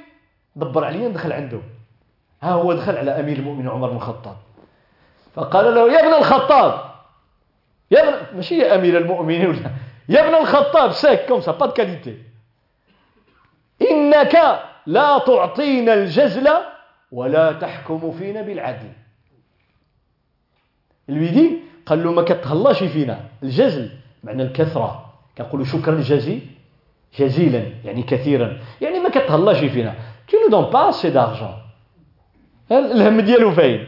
[0.56, 1.60] دبر عليا ندخل عنده.
[2.42, 4.36] ها هو دخل على أمير المؤمنين عمر بن الخطاب.
[5.34, 6.80] فقال له يا ابن الخطاب.
[7.90, 9.46] يا ابن ماشي يا أمير المؤمنين.
[9.46, 9.70] ولا
[10.08, 12.16] يا ابن الخطاب sec comme ça pas qualité.
[13.90, 14.34] إنك
[14.86, 16.48] لا تعطينا الجزل
[17.12, 18.92] ولا تحكم فينا بالعدل.
[21.08, 23.20] الويدي قال له ما كتهلاش فينا.
[23.42, 23.90] الجزل
[24.24, 25.07] معنى الكثرة.
[25.38, 26.40] كنقولوا شكرا جزي
[27.18, 28.58] جزيلا يعني كثيرا.
[28.80, 29.94] يعني ما كتهلاش فينا.
[30.26, 31.54] Tu ne donnes pas assez d'argent.
[32.72, 33.86] الهم ديالو فاين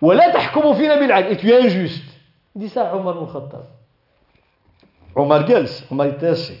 [0.00, 1.36] ولا تحكم فينا بالعدل.
[1.36, 2.10] Tu es injuste.
[2.54, 3.64] دي ساعة عمر بن الخطاب
[5.16, 6.58] عمر جالس عمر يتاسي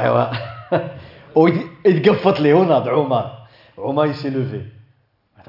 [0.00, 0.26] ايوا
[1.34, 3.30] ويتقفط ليه وناض عمر.
[3.78, 4.62] عمر يسي لوفي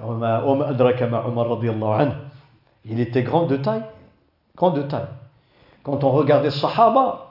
[0.04, 2.16] وما أدرك ما عمر رضي الله عنه.
[2.86, 3.84] Il était grand de taille.
[4.58, 5.08] Grand de taille.
[5.84, 7.31] Quand on regardait الصحابة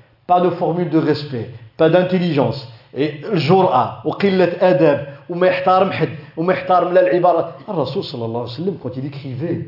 [0.27, 2.67] pas de formule de respect pas d'intelligence.
[2.93, 4.99] Et الجرأة وقلة أدب
[5.29, 9.67] وما يحترم حد وما يحترم لا العبارات الرسول صلى الله عليه وسلم quand il écrivait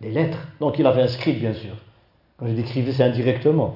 [0.00, 1.74] les lettres donc il avait un script bien sûr.
[2.38, 3.74] Quand il écrivait c'est indirectement.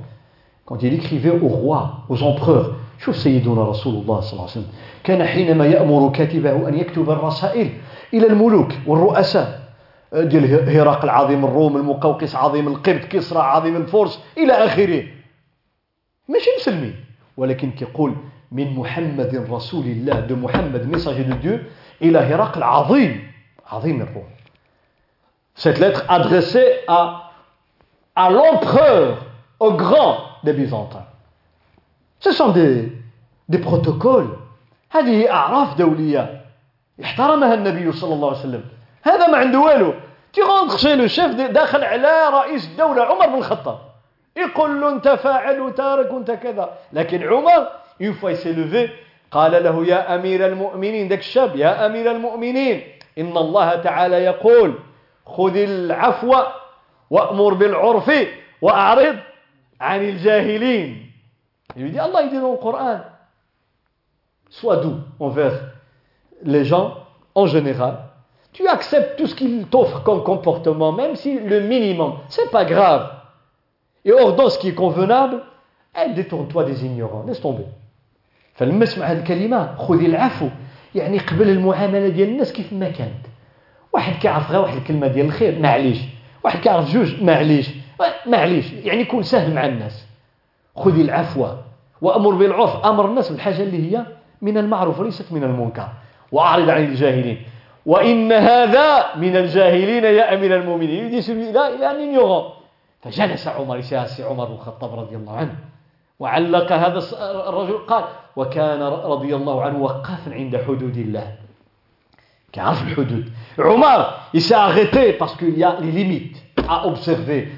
[0.64, 4.72] Quand il écrivait aux rois aux empereurs شوف سيدنا رسول الله صلى الله عليه وسلم.
[5.04, 7.70] كان حينما يأمر كاتبه أن يكتب الرسائل
[8.14, 9.60] إلى الملوك والرؤساء
[10.14, 15.17] ديال هرقل عظيم الروم المقوقس عظيم القبط كسرى عظيم الفرس إلى آخره.
[16.28, 16.96] ماشي مسلمين.
[17.36, 18.14] ولكن كيقول
[18.52, 21.58] من محمد رسول الله de محمد messager de Dieu
[22.02, 23.32] إلى هرقل عظيم
[23.66, 24.28] عظيم الروم
[25.56, 27.30] cette lettre adressée à
[28.16, 29.18] à l'empereur
[29.60, 31.06] au grand des Byzantins.
[32.20, 32.92] Ce sont des
[33.48, 34.36] des protocoles.
[34.90, 36.44] هذه أعراف دولية.
[37.02, 38.64] احترمها النبي صلى الله عليه وسلم.
[39.02, 39.94] هذا ما عنده والو.
[40.32, 43.78] تي rentres chez le chef داخل على رئيس الدولة عمر بن الخطاب.
[44.37, 47.67] يقول له انت فاعل وتارك وانت كذا لكن عمر
[48.01, 48.89] une fois il s'est levé
[49.31, 52.83] قال له يا أمير المؤمنين ذاك الشاب يا أمير المؤمنين
[53.17, 54.73] إن الله تعالى يقول
[55.25, 56.35] خذ العفو
[57.09, 58.11] وأمر بالعرف
[58.61, 59.15] وأعرض
[59.81, 61.11] عن الجاهلين
[61.75, 62.99] Il lui dit Allah il dit dans le Coran
[64.49, 65.53] sois doux envers
[66.43, 66.97] les gens
[67.35, 67.97] en général
[68.51, 73.09] tu acceptes tout ce qu'ils t'offrent comme comportement même si le minimum c'est pas grave
[74.08, 75.42] Et ordonne ce qui est convenable
[75.94, 77.66] et détourne-toi des ignorants laisse tomber.
[78.54, 80.48] فلما سمع هذه الكلمة خذ العفو.
[80.94, 83.26] يعني قبل المعاملة ديال الناس كيف ما كانت.
[83.92, 85.98] واحد كيعرف غير واحد الكلمة ديال الخير معليش.
[86.44, 87.70] واحد كيعرف جوج معليش.
[88.26, 88.72] معليش.
[88.72, 90.06] يعني كون سهل مع الناس.
[90.76, 91.46] خذ العفو
[92.00, 92.86] وأمر بالعرف.
[92.86, 94.06] أمر الناس بالحاجة اللي هي
[94.42, 95.88] من المعروف وليست من المنكر.
[96.32, 97.42] وأعرض عن الجاهلين.
[97.86, 101.22] وإن هذا من الجاهلين يا أمير المؤمنين.
[101.22, 102.57] celui-là il un ignorant.
[103.00, 105.54] فجلس عمر يسي عمر الخطاب رضي الله عنه.
[106.18, 106.98] وعلق هذا
[107.48, 108.04] الرجل قال
[108.36, 111.36] وكان رضي الله عنه وقافا عند حدود الله.
[112.52, 113.32] كيعرف الحدود.
[113.58, 116.32] عمر il s'est arrêté parce qu'il y a les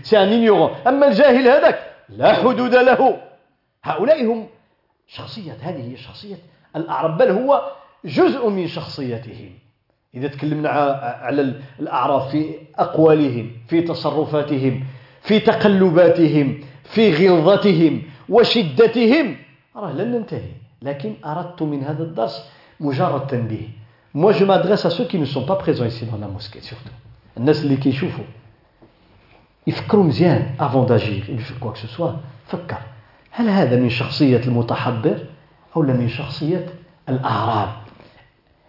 [0.03, 0.71] c'est un ignorant.
[0.87, 3.17] أما الجاهل هذاك لا حدود له.
[3.85, 4.47] هؤلاء هم
[5.07, 6.37] شخصية هذه هي شخصية
[6.77, 7.63] الأعراب بل هو
[8.05, 9.51] جزء من شخصيتهم.
[10.15, 10.69] إذا تكلمنا
[11.23, 14.85] على الأعراب في أقوالهم في تصرفاتهم
[15.22, 19.36] في تقلباتهم في غلظتهم وشدتهم
[19.76, 20.52] راه لن ننتهي
[20.82, 22.50] لكن أردت من هذا الدرس
[22.80, 23.68] مجرد تنبيه
[24.16, 26.94] Moi, je m'adresse à ceux qui ne sont pas présents ici dans la mosquée, surtout.
[27.38, 28.24] الناس اللي كيشوفوا
[29.68, 32.16] يفكروا مزيان avant d'agir, il fait quoi que ce soit,
[32.48, 32.78] فكر.
[33.32, 35.18] هل هذا من شخصية المتحضر
[35.76, 36.66] أو من شخصية
[37.10, 37.70] الأعراب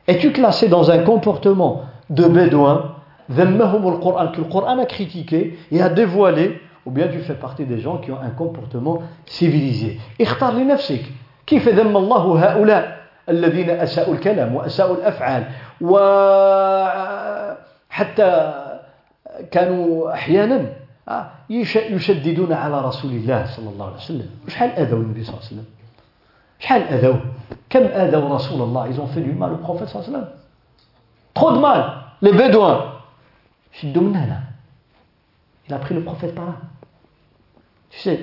[0.08, 2.89] Es-tu classé dans un comportement de bédouin ذمهم القرآن
[3.35, 7.97] que le Coran a critiqué et a dévoilé ou bien tu fais partie des gens
[7.97, 9.99] qui ont un comportement civilisé.
[10.19, 11.03] اختار لنفسك
[11.47, 15.43] كيف ذم الله هؤلاء الذين أساءوا الكلام وأساءوا الأفعال
[15.81, 17.11] وحتى
[19.51, 20.65] كانوا أحيانا
[21.49, 24.29] يشددون على رسول الله صلى الله عليه وسلم.
[24.47, 25.65] شحال أذوا النبي صلى الله عليه وسلم؟
[26.59, 27.15] شحال أذوا؟
[27.69, 30.27] كم أذوا رسول الله؟ Ils ont fait du صلى الله عليه وسلم.
[31.33, 31.83] Trop de mal.
[32.21, 33.00] Les bédouins.
[33.72, 34.42] شدوا من هنا
[35.68, 36.56] il a pris le prophète par là
[37.90, 38.20] tu sais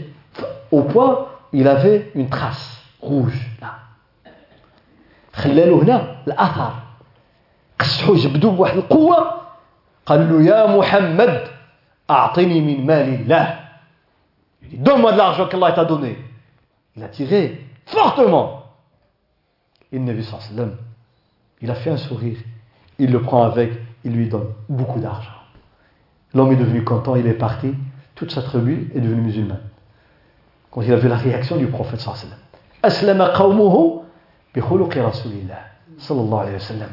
[0.71, 3.79] au point il avait une trace rouge là
[5.33, 6.73] خلالو هنا الأثر
[7.79, 9.41] قصحو جبدو بواحد القوة
[10.05, 11.47] قال له يا محمد
[12.09, 13.63] أعطني من مال الله
[14.73, 16.17] Donne-moi de l'argent qu'Allah t'a donné.
[16.95, 18.63] Il a tiré fortement.
[19.91, 20.77] Et le Nabi sallam,
[21.61, 22.39] il a fait un sourire.
[22.97, 23.71] Il le prend avec,
[24.03, 25.36] il lui donne beaucoup d'argent.
[26.33, 27.73] L'homme est devenu content, il est parti.
[28.15, 29.61] Toute sa tribu est devenue musulmane.
[30.71, 32.37] Quand il a vu la réaction du prophète sallam.
[32.81, 34.03] Aslama qawmuhu
[34.55, 35.61] بخلق رسول الله
[35.97, 36.89] صلى الله عليه وسلم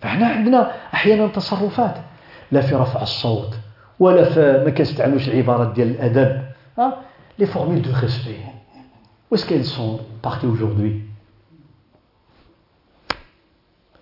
[0.00, 1.96] فاحنا عندنا احيانا تصرفات
[2.52, 3.54] لا في رفع الصوت
[4.00, 6.42] ولا في ما كنستعملوش العبارات ديال الادب
[6.78, 7.02] ها
[7.38, 8.36] لي فورمول دو ريسبي
[9.30, 11.02] ويس كيل سون بارتي اجوردي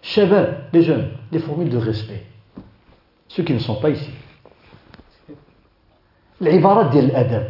[0.02, 2.18] الشباب لي جون لي فورمول دو ريسبي
[3.28, 4.12] سو كي نسون با ايسي
[6.41, 7.47] العبارات ديال الأدب.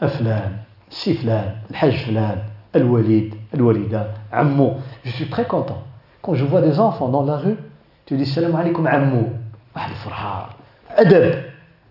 [0.00, 0.56] افلان
[0.90, 2.38] سي فلان الحاج فلان
[2.76, 4.74] الوليد الوالدة عمو.
[5.04, 5.82] Je suis très content.
[6.22, 7.56] Quand je vois des enfants dans la rue
[8.06, 9.32] tu dis salam alaikum عمو.
[9.76, 10.50] واحد الفرحة
[10.90, 11.42] أدب.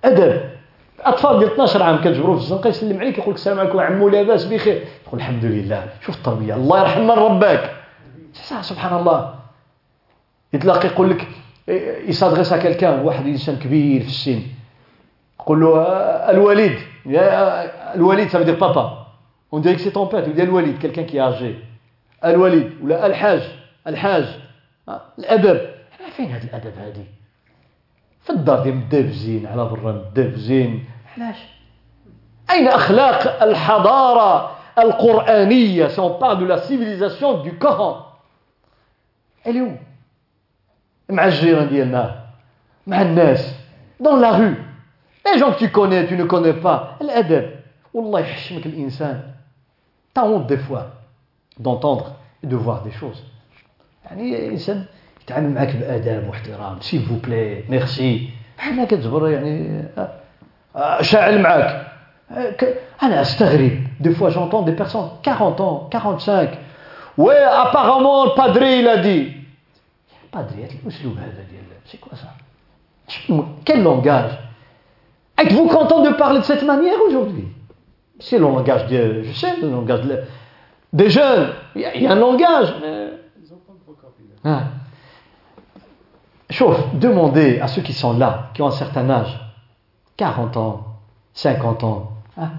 [0.04, 0.42] أدب.
[1.00, 4.46] أطفال ديال 12 عام كتجبروا في الزنقة يسلم عليك يقول لك السلام عليكم عمو لاباس
[4.46, 4.84] بخير.
[5.06, 6.56] تقول الحمد لله شوف التربية.
[6.56, 7.76] الله يرحم من رباك
[8.62, 9.36] سبحان الله.
[10.54, 11.28] يتلاقي يقول لك
[12.08, 14.42] يسادغيس quelqu'un واحد إنسان كبير في السن.
[15.45, 15.85] يقول له
[16.31, 16.78] الوليد
[17.95, 19.07] الوليد ça veut dire papa
[19.53, 21.59] On dirait que c'est ton père, tu dis Al-Walid, quelqu'un qui est âgé.
[22.23, 23.43] Al-Walid, ou Al-Hajj,
[23.85, 24.27] Al-Hajj,
[25.19, 25.61] الأدب
[26.16, 27.05] فين هذا الأدب هذه
[28.20, 30.85] في الدار ديال مدابزين على برا مدابزين
[31.16, 31.37] علاش
[32.51, 38.07] أين أخلاق الحضارة القرآنية si on parle de la civilisation du Coran
[39.45, 39.77] elle est où
[41.09, 42.24] مع الجيران ديالنا
[42.87, 43.55] مع الناس
[44.01, 44.57] dans la rue
[45.27, 47.51] les gens que tu connais tu ne connais pas الأدب
[47.95, 49.23] والله يحشمك الإنسان
[50.15, 50.87] T'as honte des fois
[51.59, 53.23] d'entendre et de voir des choses.
[54.05, 54.85] يعني إنسان
[55.23, 59.85] يتعامل معك بآداب واحترام s'il vous plaît merci حنا كتجبر يعني
[61.01, 61.87] شاعل معك
[63.03, 66.51] أنا أستغرب des fois j'entends des personnes 40 ans 45
[67.19, 69.32] ouais apparemment le padré il a dit
[70.32, 72.35] padré الأسلوب هذا ديال c'est quoi ça
[73.65, 74.32] quel langage
[75.38, 77.48] Êtes-vous content de parler de cette manière aujourd'hui?
[78.20, 80.20] C'est le langage de, je sais, le langage de,
[80.94, 81.49] des jeunes.
[81.76, 82.74] Il y, a, il y, a, un langage.
[82.82, 83.10] Mais...
[84.45, 84.64] Hein.
[86.49, 89.40] Chauffe, demandez à ceux qui sont là, qui ont un certain âge,
[90.18, 90.84] 40 ans,
[91.34, 92.12] 50 ans.
[92.38, 92.52] Hein.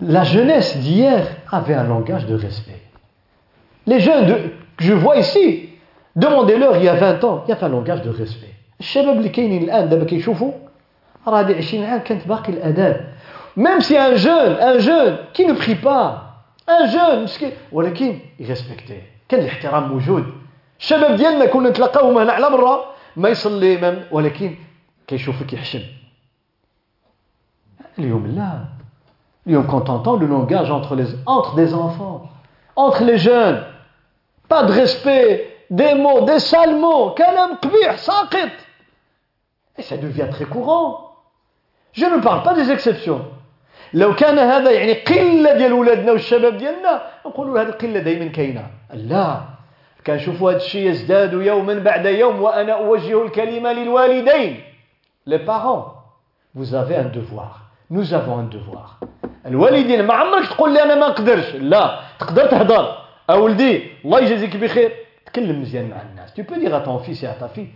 [0.00, 2.82] La jeunesse d'hier avait un langage de respect.
[3.86, 5.68] Les jeunes que je vois ici,
[6.16, 8.54] demandez-leur il y a 20 ans, il y avait un langage de respect.
[13.55, 16.25] même si un jeune, un jeune qui ne prie pas,
[16.67, 20.33] un jeune مسكين ولكن يريسبكتي كان الاحترام موجود
[20.79, 22.85] الشباب ديالنا كنا نتلاقاوهم هنا على مرة
[23.15, 24.55] ما يصلي ما ولكن
[25.07, 25.81] كيشوفك يحشم
[27.99, 28.65] اليوم لا
[29.47, 32.29] اليوم quand on entend le langage entre, les, entre des enfants
[32.75, 33.63] entre les jeunes
[34.49, 38.49] pas de respect des mots des sales mots كلام قبيح ساقط
[39.77, 41.08] et ça devient très courant
[41.92, 43.22] Je ne parle pas des exceptions.
[43.94, 48.66] لو كان هذا يعني قلة ديال ولادنا والشباب ديالنا نقولوا هذه القلة دائما كاينة.
[48.94, 49.40] لا.
[50.06, 54.60] كنشوفوا هذا الشيء يزداد يوما بعد يوم وأنا أوجه الكلمة للوالدين.
[55.26, 55.94] Les parents.
[56.54, 57.70] Vous avez un devoir.
[57.90, 59.00] Nous avons un devoir.
[59.46, 61.54] الوالدين ما عمرك تقول لي أنا ما نقدرش.
[61.54, 62.00] لا.
[62.18, 62.96] تقدر تهضر.
[63.30, 64.92] أولدي الله يجازيك بخير.
[65.26, 66.34] تكلم مزيان مع الناس.
[66.34, 67.70] Tu peux dire à ton fils et à ta fille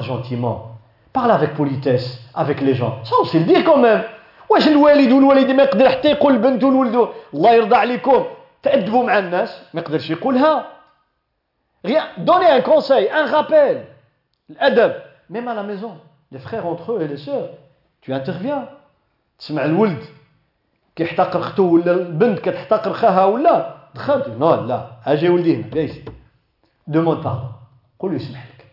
[0.00, 0.79] gentiment.
[1.13, 4.03] parle avec politesse avec les gens ça on sait le dire quand même
[4.49, 8.25] واش الوالد والوالده ما يقدر حتى يقول لبنته لولده الله يرضى عليكم
[8.63, 10.65] تأدبوا مع الناس ما يقدرش يقولها
[11.87, 13.77] rien donner un conseil un rappel
[14.49, 14.93] الأدب
[15.29, 15.97] même à la maison
[16.31, 17.49] les frères entre eux et les sœurs
[18.01, 18.67] tu interviens
[19.39, 20.03] تسمع الولد
[20.95, 25.99] كيحتقر اختو ولا البنت كتحتقر خاها ولا دخلت نو لا اجي ولدي هنا جايز
[26.87, 27.51] دوموند باردون
[27.99, 28.65] قول له يسمح لك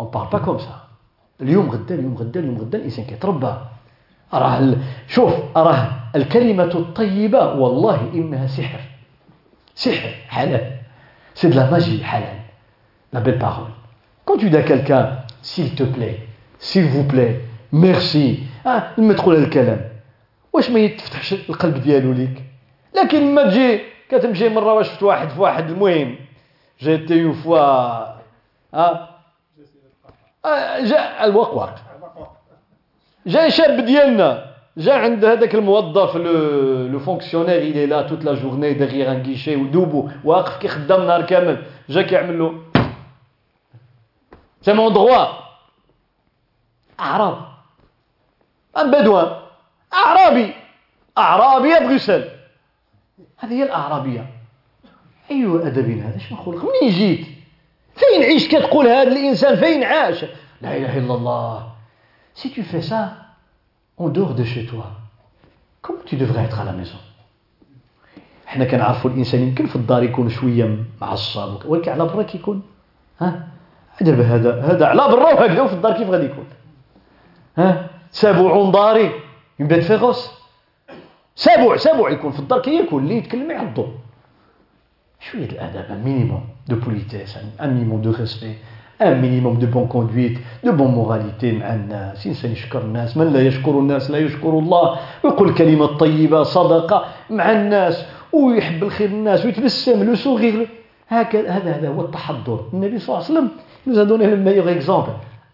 [0.00, 0.83] اون بارل با كوم سا
[1.41, 3.53] اليوم غدا اليوم غدا اليوم غدا الإنسان كيتربى.
[4.33, 4.75] راه
[5.07, 8.79] شوف راه الكلمة الطيبة والله إنها سحر.
[9.75, 10.71] سحر حلال.
[11.35, 12.39] c'est de la magie حلال
[13.13, 13.71] la belle parole.
[14.25, 16.19] Quand tu dis à quelqu'un s'il te plaît
[16.59, 17.41] s'il vous plaît
[18.97, 19.81] لما تقول الكلام
[20.53, 22.43] واش ما يتفتحش القلب ديالو ليك
[22.95, 23.79] لكن ما تجي
[24.09, 26.15] كتمشي مره واش شفت واحد في واحد المهم
[26.79, 27.59] جيتي فوا
[28.73, 29.14] ها
[30.83, 31.75] جاء الوقواق
[33.25, 34.55] جاي شاب ديالنا.
[34.77, 39.55] جا عند هذاك الموظف le fonctionnaire il est là toute la journée derrière un guichet
[39.55, 41.63] و debout واقف كيخدم نهار كامل.
[41.89, 42.61] جا كيعمل له.
[44.61, 45.25] c'est mon droit
[46.99, 47.37] أعراب.
[48.77, 49.35] un bédouin
[49.93, 50.53] أعرابي.
[51.17, 52.29] أعرابي à Bruxelles
[53.37, 54.29] هذه هي الأعرابية.
[55.31, 57.34] اي ادب هذا؟ اش نقول منين جيت؟
[57.95, 60.25] فين عيش كتقول هذا الإنسان؟ فين عاش؟
[60.61, 61.63] لا إله إلا الله.
[62.35, 63.01] Si tu fais ça
[63.97, 64.87] en dehors de chez toi,
[65.81, 66.97] comment tu devrais être à la maison?
[68.47, 72.61] إحنا كنعرفوا الإنسان يمكن في الدار يكون شوية معصب ولكن على برا كيكون
[73.21, 73.47] ها؟
[74.01, 76.45] دابا هذا هذا على برا وهكذا وفي الدار كيف غادي يكون؟
[77.57, 79.11] ها؟ سبع داري
[79.59, 80.31] يبدا féroce
[81.35, 83.87] سبع سبع يكون في الدار كياكل اللي يتكلم يعضو
[85.19, 88.55] شوية الادب minimum de politesse un minimum de respect
[89.01, 93.71] un minimum de bonne conduite de bonne moralité مع الناس يشكر الناس من لا يشكر
[93.71, 100.65] الناس لا يشكر الله صدقة مع الناس ويحب الخير الناس ويتبسم لو سوغيغ
[101.09, 103.49] هكذا هذا هذا هو التحضر النبي صلى الله عليه وسلم
[103.87, 105.11] nous a donné le meilleur exemple.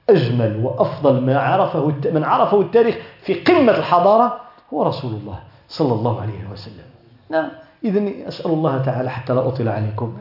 [0.10, 4.40] أجمل وأفضل ما عرفه من عرفه التاريخ في قمة الحضارة
[4.74, 6.86] هو رسول الله صلى الله عليه وسلم
[7.30, 7.50] نعم
[7.86, 10.14] إذن أسأل الله تعالى حتى لا أطل عليكم.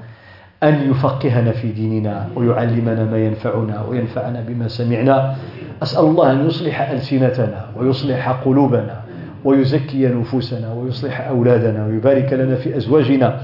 [0.62, 5.36] أن يفقهنا في ديننا ويعلمنا ما ينفعنا وينفعنا بما سمعنا.
[5.82, 9.00] أسأل الله أن يصلح ألسنتنا ويصلح قلوبنا
[9.44, 13.40] ويزكي نفوسنا ويصلح أولادنا ويبارك لنا في أزواجنا.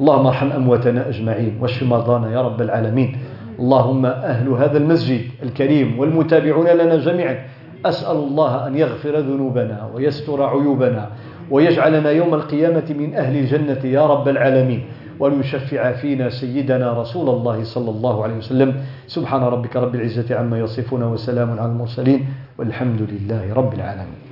[0.00, 3.18] اللهم ارحم أمواتنا أجمعين واشف مرضانا يا رب العالمين.
[3.58, 7.38] اللهم أهل هذا المسجد الكريم والمتابعون لنا جميعا.
[7.86, 11.08] أسأل الله أن يغفر ذنوبنا ويستر عيوبنا
[11.50, 14.82] ويجعلنا يوم القيامة من أهل الجنة يا رب العالمين.
[15.18, 18.84] وأن يشفع فينا سيدنا رسول الله صلى الله عليه وسلم.
[19.06, 22.26] سبحان ربك رب العزة عما يصفون وسلام على المرسلين.
[22.58, 24.22] والحمد لله رب العالمين.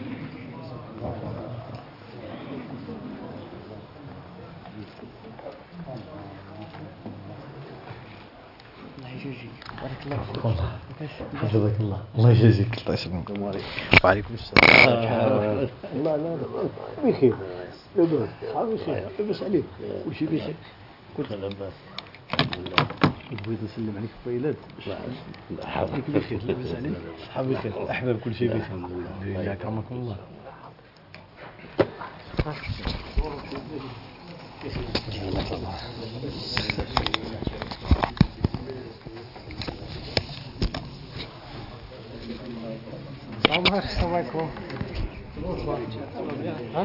[10.45, 10.90] الله
[11.37, 12.03] حفظك الله.
[12.19, 13.31] الله يجازيك الله يسلمك.
[14.05, 15.69] وعليكم السلام.
[16.05, 16.37] لا لا
[17.05, 17.35] بخير
[17.97, 19.65] لاباس بخير لاباس عليك
[20.09, 20.55] وشي بخير
[21.17, 21.73] كنت لاباس
[23.31, 24.57] بغيت نسلم عليك في البيلات
[25.65, 26.93] حافظك بخير لاباس عليك
[27.27, 28.77] صحابي بخير الاحباب كل شيء بخير
[29.23, 30.17] الله يكرمكم الله.
[35.13, 35.75] جزاك الله
[43.51, 44.49] Anwar Savakov.
[46.75, 46.85] Ha?